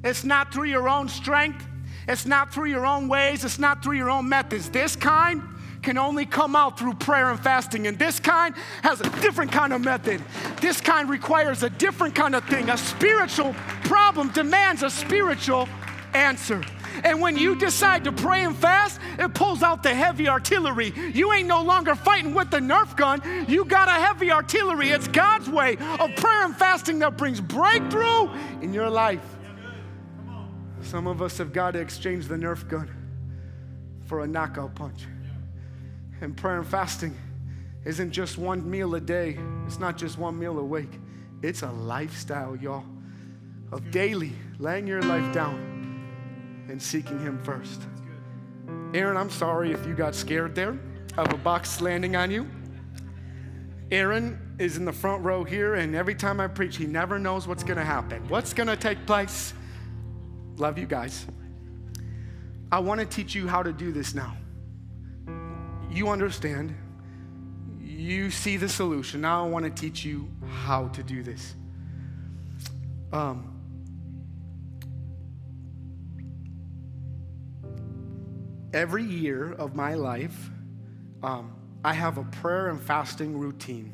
[0.02, 1.66] It's not through your own strength.
[2.06, 3.44] It's not through your own ways.
[3.44, 4.70] It's not through your own methods.
[4.70, 5.42] This kind
[5.82, 7.86] can only come out through prayer and fasting.
[7.86, 10.22] And this kind has a different kind of method.
[10.60, 12.70] This kind requires a different kind of thing.
[12.70, 15.68] A spiritual problem demands a spiritual
[16.14, 16.62] answer.
[17.02, 20.92] And when you decide to pray and fast, it pulls out the heavy artillery.
[21.12, 23.20] You ain't no longer fighting with the Nerf gun.
[23.48, 24.90] You got a heavy artillery.
[24.90, 28.30] It's God's way of prayer and fasting that brings breakthrough
[28.62, 29.33] in your life.
[30.94, 32.88] Some of us have got to exchange the Nerf gun
[34.06, 35.06] for a knockout punch.
[36.20, 37.16] And prayer and fasting
[37.84, 41.00] isn't just one meal a day, it's not just one meal a week.
[41.42, 42.84] It's a lifestyle, y'all,
[43.72, 46.06] of daily laying your life down
[46.68, 47.82] and seeking Him first.
[48.94, 50.78] Aaron, I'm sorry if you got scared there
[51.16, 52.48] of a box landing on you.
[53.90, 57.48] Aaron is in the front row here, and every time I preach, he never knows
[57.48, 58.22] what's going to happen.
[58.28, 59.54] What's going to take place?
[60.56, 61.26] Love you guys.
[62.70, 64.36] I want to teach you how to do this now.
[65.90, 66.74] You understand.
[67.80, 69.20] You see the solution.
[69.20, 70.28] Now I want to teach you
[70.64, 71.54] how to do this.
[73.12, 73.54] Um,
[78.72, 80.50] every year of my life,
[81.22, 83.92] um, I have a prayer and fasting routine.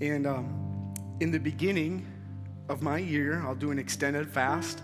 [0.00, 2.06] And um, in the beginning
[2.68, 4.82] of my year, I'll do an extended fast.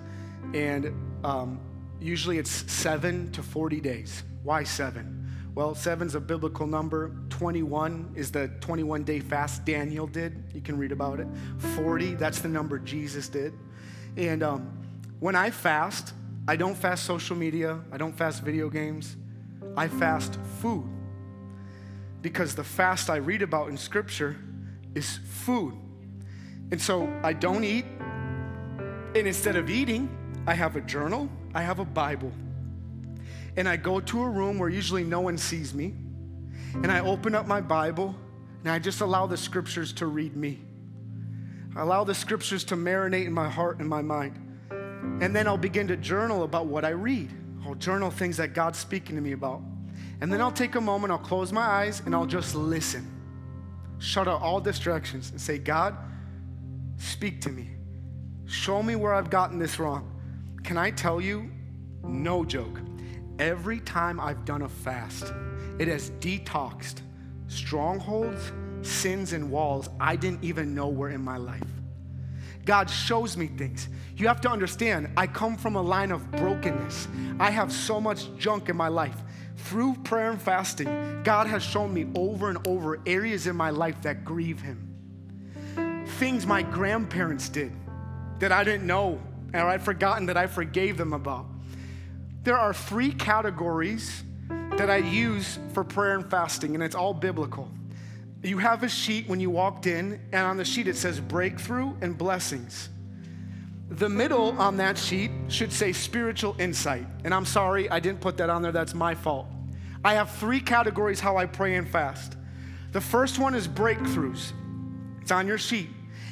[0.54, 1.60] And um,
[2.00, 4.22] usually it's seven to 40 days.
[4.42, 5.18] Why seven?
[5.54, 7.12] Well, seven's a biblical number.
[7.30, 10.44] 21 is the 21 day fast Daniel did.
[10.54, 11.26] You can read about it.
[11.74, 13.52] 40, that's the number Jesus did.
[14.16, 14.78] And um,
[15.20, 16.14] when I fast,
[16.46, 19.16] I don't fast social media, I don't fast video games,
[19.76, 20.88] I fast food.
[22.22, 24.36] Because the fast I read about in Scripture
[24.94, 25.74] is food.
[26.70, 27.84] And so I don't eat,
[29.14, 30.17] and instead of eating,
[30.48, 32.32] I have a journal, I have a Bible.
[33.58, 35.92] And I go to a room where usually no one sees me,
[36.72, 38.16] and I open up my Bible,
[38.62, 40.60] and I just allow the Scriptures to read me.
[41.76, 44.36] I allow the Scriptures to marinate in my heart and my mind.
[45.20, 47.30] And then I'll begin to journal about what I read.
[47.66, 49.60] I'll journal things that God's speaking to me about.
[50.22, 53.06] And then I'll take a moment, I'll close my eyes, and I'll just listen.
[53.98, 55.94] Shut out all distractions and say, God,
[56.96, 57.72] speak to me.
[58.46, 60.14] Show me where I've gotten this wrong.
[60.62, 61.50] Can I tell you,
[62.02, 62.80] no joke,
[63.38, 65.32] every time I've done a fast,
[65.78, 67.02] it has detoxed
[67.48, 71.62] strongholds, sins, and walls I didn't even know were in my life.
[72.64, 73.88] God shows me things.
[74.16, 77.08] You have to understand, I come from a line of brokenness.
[77.40, 79.16] I have so much junk in my life.
[79.56, 84.02] Through prayer and fasting, God has shown me over and over areas in my life
[84.02, 84.84] that grieve Him.
[86.18, 87.72] Things my grandparents did
[88.38, 89.20] that I didn't know
[89.54, 91.46] or I'd forgotten that I forgave them about.
[92.42, 97.68] There are three categories that I use for prayer and fasting, and it's all biblical.
[98.42, 101.92] You have a sheet when you walked in, and on the sheet it says breakthrough
[102.00, 102.88] and blessings.
[103.90, 107.06] The middle on that sheet should say spiritual insight.
[107.24, 108.70] And I'm sorry, I didn't put that on there.
[108.70, 109.46] That's my fault.
[110.04, 112.36] I have three categories how I pray and fast.
[112.92, 114.52] The first one is breakthroughs,
[115.20, 115.88] it's on your sheet.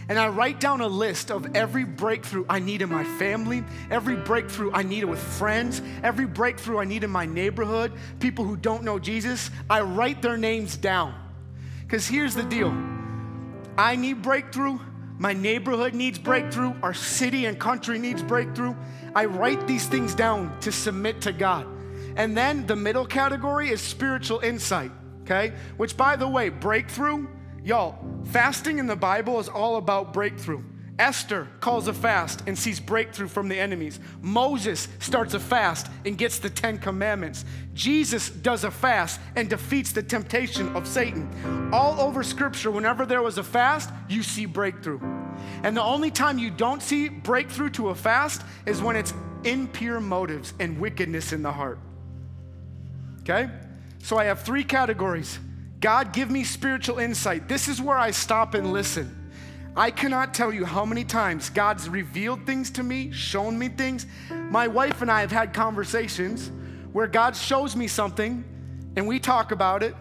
[0.08, 4.14] And I write down a list of every breakthrough I need in my family, every
[4.16, 8.84] breakthrough I need with friends, every breakthrough I need in my neighborhood, people who don't
[8.84, 9.50] know Jesus.
[9.68, 11.14] I write their names down.
[11.82, 12.72] Because here's the deal
[13.76, 14.78] I need breakthrough,
[15.18, 18.74] my neighborhood needs breakthrough, our city and country needs breakthrough.
[19.14, 21.66] I write these things down to submit to God.
[22.16, 24.92] And then the middle category is spiritual insight,
[25.22, 25.52] okay?
[25.76, 27.26] Which, by the way, breakthrough,
[27.66, 30.62] y'all, fasting in the Bible is all about breakthrough.
[31.00, 34.00] Esther calls a fast and sees breakthrough from the enemies.
[34.22, 37.44] Moses starts a fast and gets the Ten Commandments.
[37.74, 41.28] Jesus does a fast and defeats the temptation of Satan.
[41.74, 45.00] All over Scripture, whenever there was a fast, you see breakthrough.
[45.64, 49.12] And the only time you don't see breakthrough to a fast is when it's
[49.44, 51.78] impure motives and wickedness in the heart.
[53.20, 53.50] Okay?
[54.02, 55.40] So I have three categories
[55.80, 57.48] God, give me spiritual insight.
[57.48, 59.30] This is where I stop and listen.
[59.76, 64.06] I cannot tell you how many times God's revealed things to me, shown me things.
[64.30, 66.50] My wife and I have had conversations
[66.92, 68.42] where God shows me something
[68.96, 69.94] and we talk about it,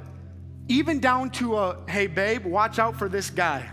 [0.70, 3.70] even down to a, hey, babe, watch out for this guy.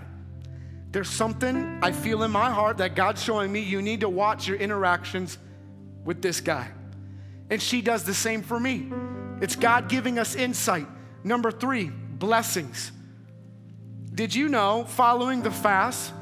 [0.91, 3.61] There's something I feel in my heart that God's showing me.
[3.61, 5.39] You need to watch your interactions
[6.05, 6.69] with this guy.
[7.49, 8.93] And she does the same for me.
[9.41, 10.89] It's God giving us insight.
[11.25, 12.93] Number three, blessings.
[14.15, 16.13] Did you know, following the fast,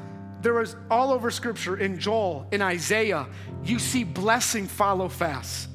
[0.41, 3.27] there was all over scripture in Joel, in Isaiah,
[3.63, 5.69] you see blessing follow fast.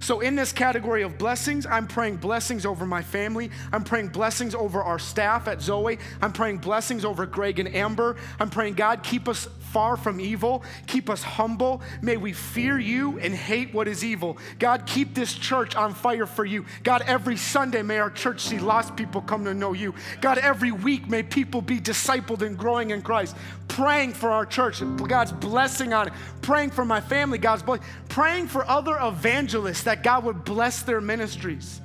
[0.00, 3.50] So, in this category of blessings, I'm praying blessings over my family.
[3.72, 5.98] I'm praying blessings over our staff at Zoe.
[6.20, 8.16] I'm praying blessings over Greg and Amber.
[8.40, 10.62] I'm praying, God, keep us far from evil.
[10.86, 11.80] Keep us humble.
[12.02, 14.36] May we fear you and hate what is evil.
[14.58, 16.66] God, keep this church on fire for you.
[16.82, 19.94] God, every Sunday, may our church see lost people come to know you.
[20.20, 23.34] God, every week, may people be discipled and growing in Christ.
[23.68, 26.12] Praying for our church, God's blessing on it.
[26.42, 27.86] Praying for my family, God's blessing.
[28.08, 31.80] Praying for other evangelists that God would bless their ministries.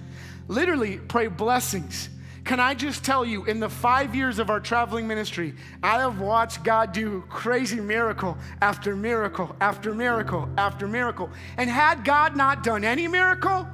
[0.49, 2.09] Literally, pray blessings.
[2.47, 6.21] Can I just tell you, in the five years of our traveling ministry, I have
[6.21, 11.29] watched God do crazy miracle after miracle after miracle after miracle.
[11.57, 13.67] And had God not done any miracle,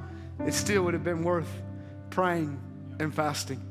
[0.44, 1.48] it still would have been worth
[2.10, 2.60] praying
[2.98, 3.62] and fasting.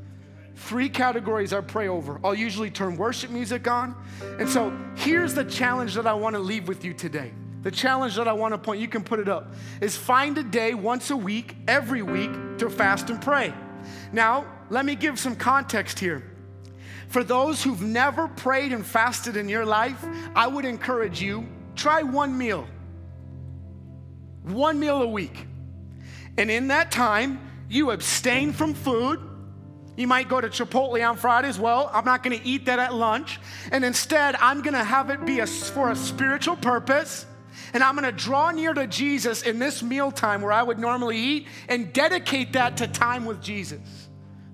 [0.56, 2.22] Three categories I pray over.
[2.24, 4.02] I'll usually turn worship music on.
[4.40, 7.34] And so here's the challenge that I want to leave with you today.
[7.64, 10.44] The challenge that I want to point, you can put it up, is find a
[10.44, 13.54] day once a week, every week, to fast and pray.
[14.14, 16.24] Now, let me give some context here.
[17.10, 20.04] For those who've never prayed and fasted in your life,
[20.36, 22.68] I would encourage you try one meal.
[24.44, 25.48] One meal a week.
[26.38, 27.40] And in that time,
[27.70, 29.20] you abstain from food.
[29.96, 31.60] You might go to Chipotle on Fridays.
[31.60, 31.90] well.
[31.94, 33.40] I'm not going to eat that at lunch.
[33.72, 37.26] And instead, I'm going to have it be a, for a spiritual purpose.
[37.74, 41.18] And I'm going to draw near to Jesus in this mealtime where I would normally
[41.18, 44.03] eat and dedicate that to time with Jesus.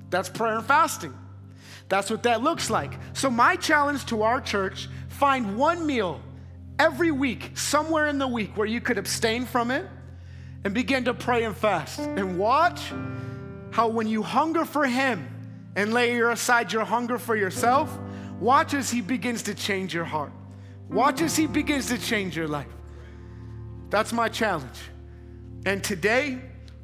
[0.09, 1.13] That's prayer and fasting.
[1.87, 2.93] That's what that looks like.
[3.13, 6.21] So, my challenge to our church find one meal
[6.77, 9.85] every week, somewhere in the week, where you could abstain from it
[10.63, 11.99] and begin to pray and fast.
[11.99, 12.81] And watch
[13.71, 15.27] how, when you hunger for Him
[15.75, 17.97] and lay aside your hunger for yourself,
[18.39, 20.31] watch as He begins to change your heart.
[20.89, 22.67] Watch as He begins to change your life.
[23.89, 24.79] That's my challenge.
[25.65, 26.39] And today,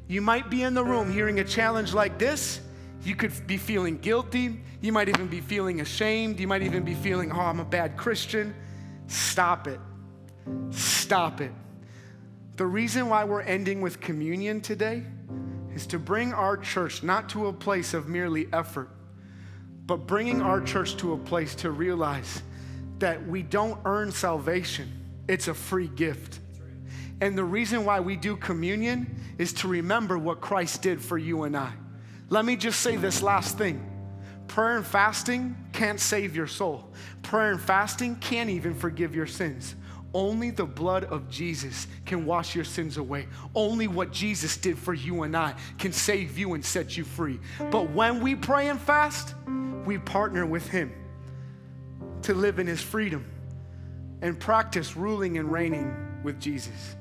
[0.08, 2.60] you might be in the room hearing a challenge like this
[3.06, 4.60] you could be feeling guilty.
[4.80, 6.40] You might even be feeling ashamed.
[6.40, 8.52] You might even be feeling, oh, I'm a bad Christian.
[9.06, 9.78] Stop it.
[10.70, 11.52] Stop it.
[12.56, 15.04] The reason why we're ending with communion today
[15.72, 18.90] is to bring our church not to a place of merely effort,
[19.86, 22.42] but bringing our church to a place to realize
[22.98, 24.90] that we don't earn salvation,
[25.28, 26.40] it's a free gift.
[27.20, 31.44] And the reason why we do communion is to remember what Christ did for you
[31.44, 31.72] and I.
[32.28, 33.92] Let me just say this last thing
[34.48, 36.88] prayer and fasting can't save your soul,
[37.22, 39.74] prayer and fasting can't even forgive your sins.
[40.14, 43.26] Only the blood of Jesus can wash your sins away.
[43.54, 47.38] Only what Jesus did for you and I can save you and set you free.
[47.70, 49.34] But when we pray and fast,
[49.84, 50.90] we partner with Him
[52.22, 53.26] to live in His freedom
[54.22, 56.96] and practice ruling and reigning with Jesus.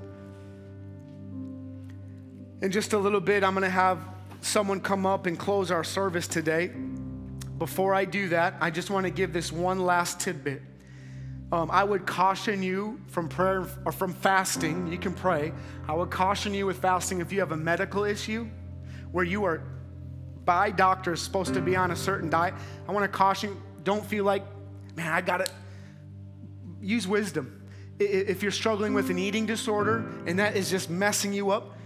[2.62, 4.00] In just a little bit, I'm going to have
[4.46, 6.72] someone come up and close our service today.
[7.58, 10.62] Before I do that, I just want to give this one last tidbit.
[11.52, 14.92] Um, I would caution you from prayer or from fasting.
[14.92, 15.52] You can pray.
[15.88, 18.48] I would caution you with fasting if you have a medical issue
[19.12, 19.64] where you are
[20.44, 22.54] by doctors supposed to be on a certain diet.
[22.88, 24.44] I want to caution don't feel like,
[24.96, 25.52] man, I got to
[26.82, 27.64] use wisdom.
[28.00, 31.78] If you're struggling with an eating disorder and that is just messing you up,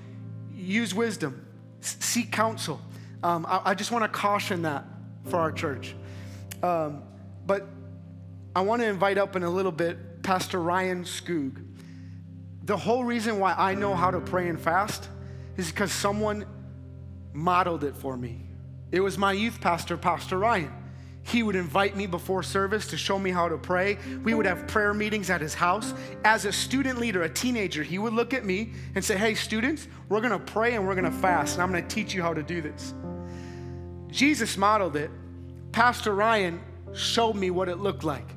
[0.54, 1.46] use wisdom
[1.82, 2.82] seek counsel.
[3.24, 4.86] Um, I, I, just want to caution that
[5.26, 5.96] for our church.
[6.64, 7.04] Um,
[7.46, 7.68] but
[8.56, 11.66] I want to invite up in a little bit Pastor Ryan Skoog.
[12.64, 15.10] The whole reason why I know how to pray and fast
[15.58, 16.46] is because someone
[17.34, 18.42] modeled it for me.
[18.92, 20.74] It was my youth pastor, Pastor Ryan.
[21.30, 24.00] He would invite me before service to show me how to pray.
[24.24, 25.94] We would have prayer meetings at his house.
[26.26, 29.88] As a student leader, a teenager, he would look at me and say, Hey, students,
[30.10, 32.62] we're gonna pray and we're gonna fast, and I'm gonna teach you how to do
[32.62, 32.96] this.
[34.08, 35.12] Jesus modeled it.
[35.72, 36.60] Pastor Ryan
[36.94, 38.28] showed me what it looked like.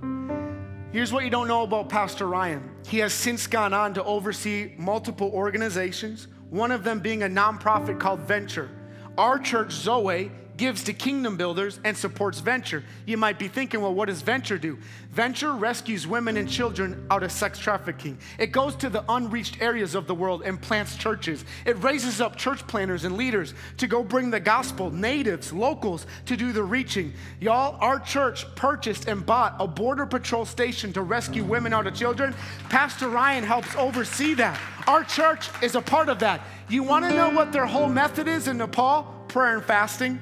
[0.92, 2.68] Here's what you don't know about Pastor Ryan.
[2.86, 7.98] He has since gone on to oversee multiple organizations, one of them being a nonprofit
[7.98, 8.68] called Venture.
[9.16, 12.84] Our church, Zoe, gives to kingdom builders and supports venture.
[13.06, 14.78] You might be thinking, well, what does venture do?
[15.10, 18.18] Venture rescues women and children out of sex trafficking.
[18.38, 21.44] It goes to the unreached areas of the world and plants churches.
[21.64, 26.36] It raises up church planners and leaders to go bring the gospel, natives, locals to
[26.36, 27.12] do the reaching.
[27.40, 31.94] Y'all, our church purchased and bought a border patrol station to rescue women out of
[31.94, 32.34] children.
[32.68, 34.60] Pastor Ryan helps oversee that.
[34.86, 36.42] Our church is a part of that.
[36.68, 39.04] You want to know what their whole method is in Nepal?
[39.28, 40.20] Prayer and fasting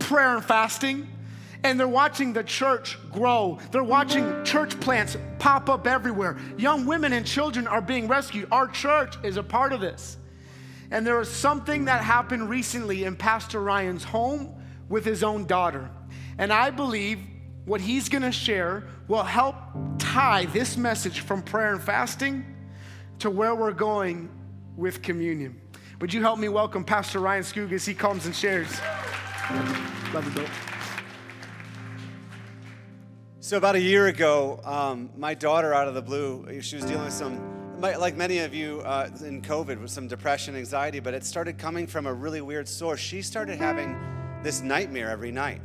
[0.00, 1.08] prayer and fasting.
[1.62, 3.58] and they're watching the church grow.
[3.70, 6.38] They're watching church plants pop up everywhere.
[6.56, 8.48] Young women and children are being rescued.
[8.50, 10.16] Our church is a part of this.
[10.90, 14.54] And there was something that happened recently in Pastor Ryan's home
[14.88, 15.90] with his own daughter.
[16.38, 17.18] And I believe
[17.64, 19.54] what he's to share will help
[19.98, 22.44] tie this message from prayer and fasting
[23.20, 24.30] to where we're going
[24.76, 25.60] with communion.
[26.00, 28.80] Would you help me welcome Pastor Ryan Skoog as he comes and shares?
[30.14, 30.46] Love you.
[33.40, 37.04] So, about a year ago, um, my daughter, out of the blue, she was dealing
[37.04, 41.24] with some, like many of you uh, in COVID, with some depression, anxiety, but it
[41.24, 43.00] started coming from a really weird source.
[43.00, 43.96] She started having
[44.44, 45.60] this nightmare every night.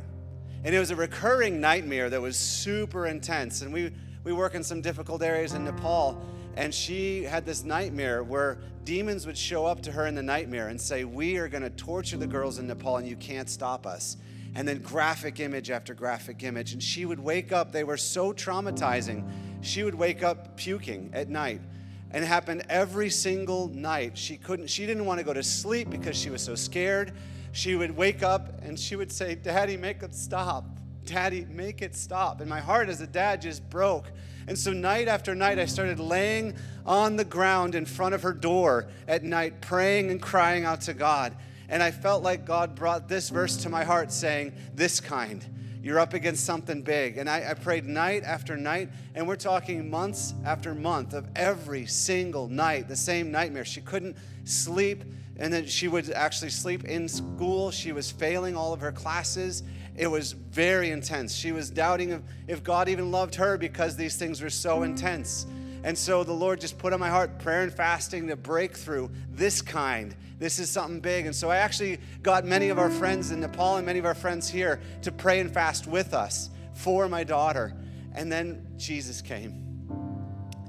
[0.64, 3.62] And it was a recurring nightmare that was super intense.
[3.62, 3.92] And we,
[4.24, 6.20] we work in some difficult areas in Nepal.
[6.56, 10.68] And she had this nightmare where demons would show up to her in the nightmare
[10.68, 13.84] and say, We are going to torture the girls in Nepal and you can't stop
[13.84, 14.16] us
[14.54, 16.72] and then graphic image after graphic image.
[16.72, 19.28] And she would wake up, they were so traumatizing.
[19.60, 21.60] She would wake up puking at night.
[22.12, 24.16] And it happened every single night.
[24.16, 27.12] She couldn't, she didn't want to go to sleep because she was so scared.
[27.52, 30.64] She would wake up and she would say, Daddy, make it stop.
[31.04, 32.40] Daddy, make it stop.
[32.40, 34.06] And my heart as a dad just broke.
[34.48, 38.32] And so, night after night, I started laying on the ground in front of her
[38.32, 41.36] door at night, praying and crying out to God.
[41.68, 45.44] And I felt like God brought this verse to my heart saying, This kind.
[45.82, 47.16] You're up against something big.
[47.16, 51.86] And I, I, prayed night after night, and we're talking months after month of every
[51.86, 53.64] single night, the same nightmare.
[53.64, 55.04] She couldn't sleep,
[55.36, 57.70] and then she would actually sleep in school.
[57.70, 59.62] She was failing all of her classes.
[59.96, 61.34] It was very intense.
[61.34, 65.46] She was doubting if, if God even loved her because these things were so intense.
[65.84, 69.10] And so the Lord just put on my heart prayer and fasting to break through
[69.30, 70.14] this kind.
[70.38, 71.26] This is something big.
[71.26, 74.14] And so I actually got many of our friends in Nepal and many of our
[74.14, 77.72] friends here to pray and fast with us for my daughter.
[78.14, 79.62] And then Jesus came.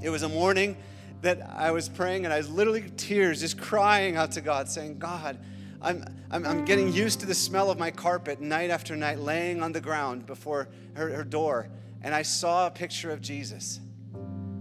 [0.01, 0.77] It was a morning
[1.21, 4.99] that I was praying and I was literally tears, just crying out to God, saying,
[4.99, 5.37] God,
[5.81, 9.61] I'm, I'm, I'm, getting used to the smell of my carpet night after night, laying
[9.61, 11.69] on the ground before her, her door.
[12.01, 13.79] And I saw a picture of Jesus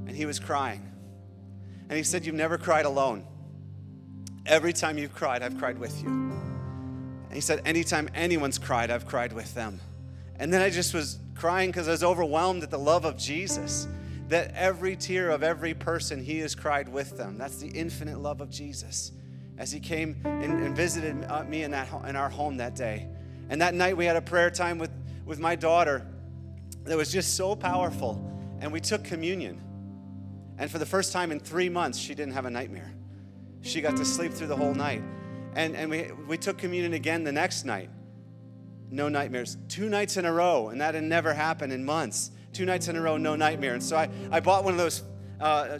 [0.07, 0.83] and he was crying.
[1.89, 3.27] And he said, You've never cried alone.
[4.45, 6.09] Every time you've cried, I've cried with you.
[6.09, 9.81] And he said, Anytime anyone's cried, I've cried with them.
[10.39, 13.89] And then I just was crying because I was overwhelmed at the love of Jesus.
[14.29, 17.39] That every tear of every person, he has cried with them.
[17.39, 19.12] That's the infinite love of Jesus.
[19.59, 23.09] As he came and, and visited uh, me in, that, in our home that day.
[23.49, 24.91] And that night we had a prayer time with,
[25.25, 26.07] with my daughter
[26.85, 28.23] that was just so powerful.
[28.61, 29.63] And we took communion.
[30.59, 32.93] And for the first time in three months, she didn't have a nightmare.
[33.63, 35.03] She got to sleep through the whole night.
[35.55, 37.91] And, and we, we took communion again the next night.
[38.91, 39.57] No nightmares.
[39.69, 42.31] Two nights in a row, and that had never happened in months.
[42.53, 43.75] Two nights in a row, no nightmare.
[43.75, 45.03] And so I, I bought one of those
[45.41, 45.78] uh,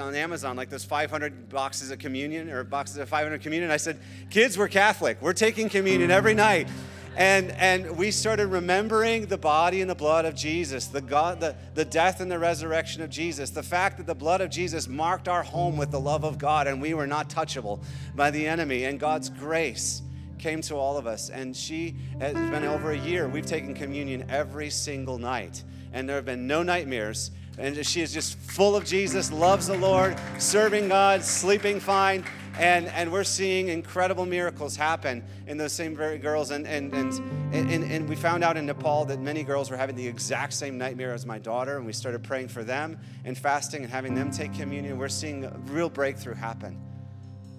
[0.00, 3.70] on Amazon, like those 500 boxes of communion or boxes of 500 communion.
[3.70, 3.98] I said,
[4.30, 5.20] Kids, we're Catholic.
[5.20, 6.68] We're taking communion every night.
[7.16, 11.54] And, and we started remembering the body and the blood of Jesus, the, God, the,
[11.74, 15.28] the death and the resurrection of Jesus, the fact that the blood of Jesus marked
[15.28, 17.80] our home with the love of God and we were not touchable
[18.16, 20.02] by the enemy, and God's grace
[20.38, 21.30] came to all of us.
[21.30, 23.28] And she has been over a year.
[23.28, 27.30] We've taken communion every single night, and there have been no nightmares.
[27.58, 32.24] And she is just full of Jesus, loves the Lord, serving God, sleeping fine
[32.58, 36.50] and, and we're seeing incredible miracles happen in those same very girls.
[36.52, 37.12] And, and, and,
[37.52, 40.78] and, and we found out in Nepal that many girls were having the exact same
[40.78, 44.30] nightmare as my daughter, and we started praying for them and fasting and having them
[44.30, 44.98] take communion.
[44.98, 46.80] We're seeing a real breakthrough happen.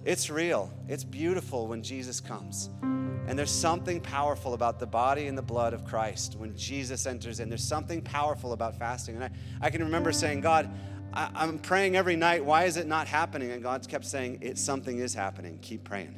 [0.06, 2.70] It's real, it's beautiful when Jesus comes.
[2.80, 7.40] And there's something powerful about the body and the blood of Christ when Jesus enters
[7.40, 7.48] in.
[7.48, 9.16] There's something powerful about fasting.
[9.16, 9.30] And I,
[9.60, 10.70] I can remember saying, God,
[11.12, 13.50] I, am praying every night, why is it not happening?
[13.50, 15.58] And God's kept saying, it, something is happening.
[15.60, 16.14] Keep praying.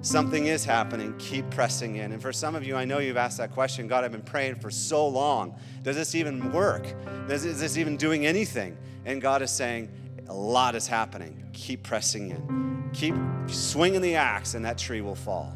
[0.00, 1.14] Something is happening.
[1.18, 2.12] Keep pressing in.
[2.12, 4.54] And for some of you, I know you've asked that question God, I've been praying
[4.54, 5.54] for so long.
[5.82, 6.86] Does this even work?
[7.28, 8.78] Is this even doing anything?
[9.04, 9.90] And God is saying,
[10.28, 11.44] a lot is happening.
[11.52, 12.90] Keep pressing in.
[12.92, 13.14] Keep
[13.46, 15.54] swinging the axe, and that tree will fall.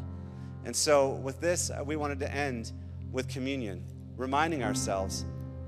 [0.65, 2.71] And so, with this, uh, we wanted to end
[3.11, 3.83] with communion,
[4.17, 5.25] reminding ourselves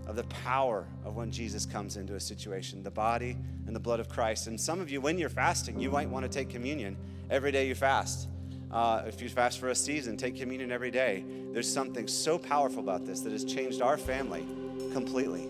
[0.07, 3.99] of the power of when Jesus comes into a situation, the body and the blood
[3.99, 4.47] of Christ.
[4.47, 6.95] And some of you, when you're fasting, you might want to take communion
[7.29, 8.27] every day you fast.
[8.71, 11.23] Uh, if you fast for a season, take communion every day.
[11.51, 14.45] There's something so powerful about this that has changed our family
[14.93, 15.49] completely.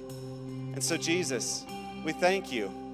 [0.74, 1.66] And so, Jesus,
[2.04, 2.85] we thank you.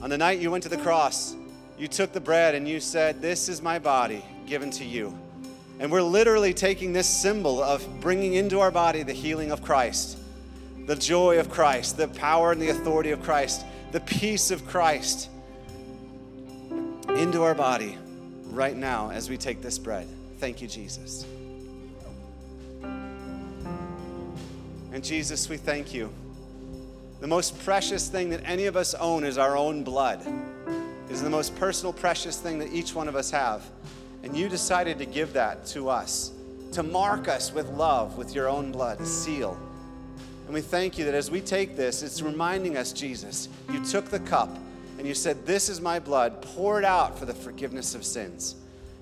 [0.00, 1.36] On the night you went to the cross,
[1.78, 5.16] you took the bread and you said, This is my body given to you.
[5.78, 10.18] And we're literally taking this symbol of bringing into our body the healing of Christ,
[10.86, 15.28] the joy of Christ, the power and the authority of Christ, the peace of Christ
[17.16, 17.98] into our body
[18.50, 20.06] right now as we take this bread.
[20.38, 21.26] Thank you, Jesus.
[24.92, 26.12] And Jesus, we thank you.
[27.22, 30.26] The most precious thing that any of us own is our own blood.
[31.08, 33.62] Is the most personal, precious thing that each one of us have.
[34.24, 36.32] And you decided to give that to us,
[36.72, 39.56] to mark us with love, with your own blood, a seal.
[40.46, 44.06] And we thank you that as we take this, it's reminding us, Jesus, you took
[44.06, 44.58] the cup
[44.98, 48.56] and you said, This is my blood poured out for the forgiveness of sins.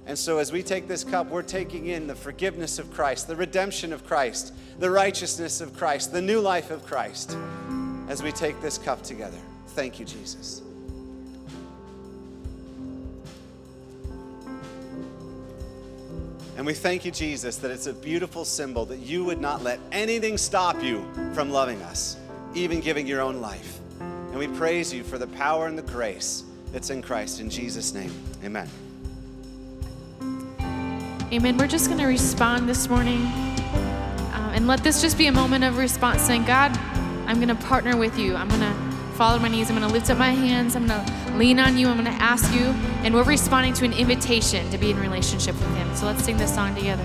[0.05, 3.37] And so, as we take this cup, we're taking in the forgiveness of Christ, the
[3.37, 7.39] redemption of Christ, the righteousness of Christ, the new life of Christ,
[8.11, 9.38] as we take this cup together.
[9.68, 10.62] Thank you, Jesus.
[16.56, 19.78] And we thank you, Jesus, that it's a beautiful symbol that you would not let
[19.92, 22.16] anything stop you from loving us,
[22.52, 23.78] even giving your own life.
[24.00, 26.42] And we praise you for the power and the grace
[26.72, 27.38] that's in Christ.
[27.38, 28.12] In Jesus' name,
[28.44, 28.68] amen.
[31.32, 31.56] Amen.
[31.56, 33.22] We're just going to respond this morning.
[33.22, 36.76] Uh, and let this just be a moment of response saying, God,
[37.27, 38.35] I'm going to partner with you.
[38.37, 38.91] I'm going to
[39.21, 39.71] fall on my knees.
[39.71, 40.75] I'm going to lift up my hands.
[40.75, 41.89] I'm going to lean on you.
[41.89, 42.66] I'm going to ask you.
[43.05, 45.95] And we're responding to an invitation to be in relationship with Him.
[45.95, 47.05] So let's sing this song together.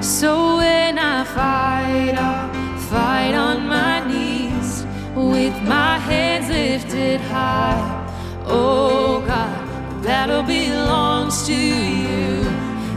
[0.00, 8.06] So when I fight, I'll fight on my knees with my hands lifted high.
[8.46, 12.40] Oh God, battle belongs to you.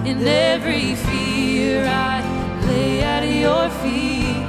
[0.06, 1.13] In every I at
[3.44, 4.46] your feet.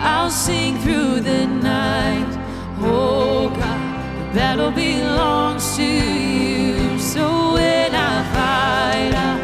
[0.00, 2.30] I'll sing through the night.
[2.80, 6.98] Oh God, the battle belongs to you.
[6.98, 7.24] So
[7.56, 9.34] when I fight, I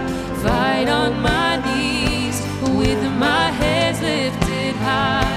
[0.47, 2.37] fight on my knees
[2.79, 5.37] with my hands lifted high.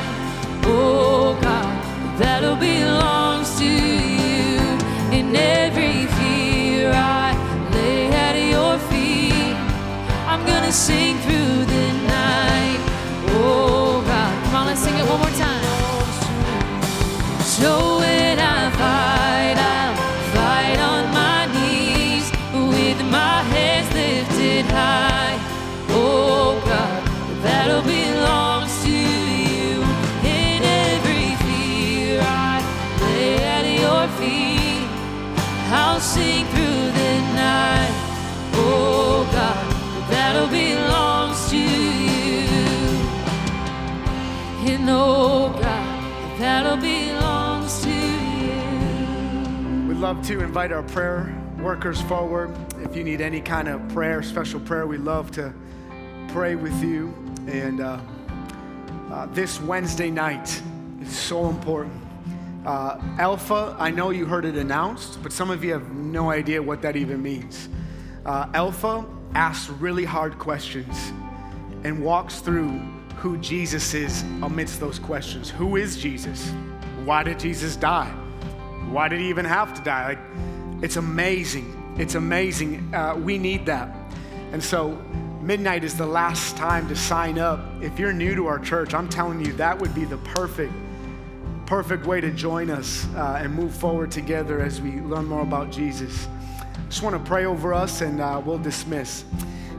[0.64, 4.62] Oh God, the battle belongs to you.
[5.18, 7.28] In every fear I
[7.74, 9.58] lay at your feet.
[10.32, 11.17] I'm gonna sing
[17.58, 17.97] So
[49.98, 50.02] you.
[50.02, 52.56] We'd love to invite our prayer workers forward.
[52.84, 55.54] If you need any kind of prayer, special prayer, we'd love to
[56.30, 57.14] pray with you.
[57.48, 58.00] And uh,
[59.12, 60.62] uh, this Wednesday night
[61.02, 62.00] is so important.
[62.66, 66.62] Uh, Alpha, I know you heard it announced, but some of you have no idea
[66.62, 67.70] what that even means.
[68.26, 71.12] Uh, Alpha asks really hard questions
[71.84, 72.70] and walks through
[73.18, 75.50] who Jesus is amidst those questions.
[75.50, 76.52] Who is Jesus?
[77.06, 78.14] Why did Jesus die?
[78.90, 80.10] Why did he even have to die?
[80.10, 81.96] Like, it's amazing.
[81.98, 82.94] It's amazing.
[82.94, 83.96] Uh, we need that.
[84.52, 84.92] And so,
[85.42, 87.60] midnight is the last time to sign up.
[87.82, 90.74] If you're new to our church, I'm telling you, that would be the perfect,
[91.66, 95.72] perfect way to join us uh, and move forward together as we learn more about
[95.72, 96.28] Jesus.
[96.90, 99.26] Just want to pray over us and uh, we'll dismiss.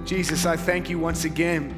[0.04, 1.74] Jesus, I thank you once again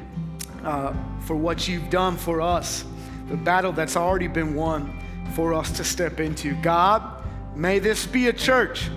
[0.63, 2.85] uh, for what you've done for us,
[3.27, 4.97] the battle that's already been won
[5.33, 6.53] for us to step into.
[6.61, 7.10] God,
[7.55, 8.89] may this be a church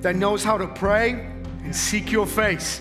[0.00, 1.12] that knows how to pray
[1.64, 2.80] and seek your face.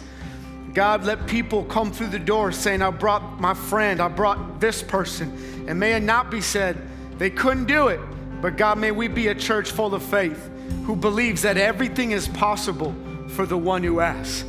[0.73, 4.83] God, let people come through the door saying, I brought my friend, I brought this
[4.83, 5.65] person.
[5.67, 6.77] And may it not be said
[7.17, 7.99] they couldn't do it,
[8.41, 10.49] but God, may we be a church full of faith
[10.85, 12.95] who believes that everything is possible
[13.29, 14.45] for the one who asks.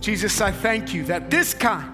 [0.00, 1.90] Jesus, I thank you that this kind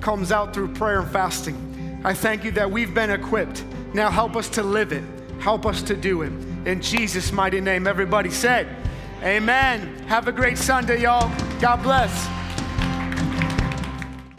[0.00, 2.00] comes out through prayer and fasting.
[2.04, 3.64] I thank you that we've been equipped.
[3.94, 5.04] Now help us to live it,
[5.40, 6.32] help us to do it.
[6.66, 8.66] In Jesus' mighty name, everybody said,
[9.22, 9.96] Amen.
[10.06, 11.30] Have a great Sunday, y'all.
[11.60, 12.43] God bless.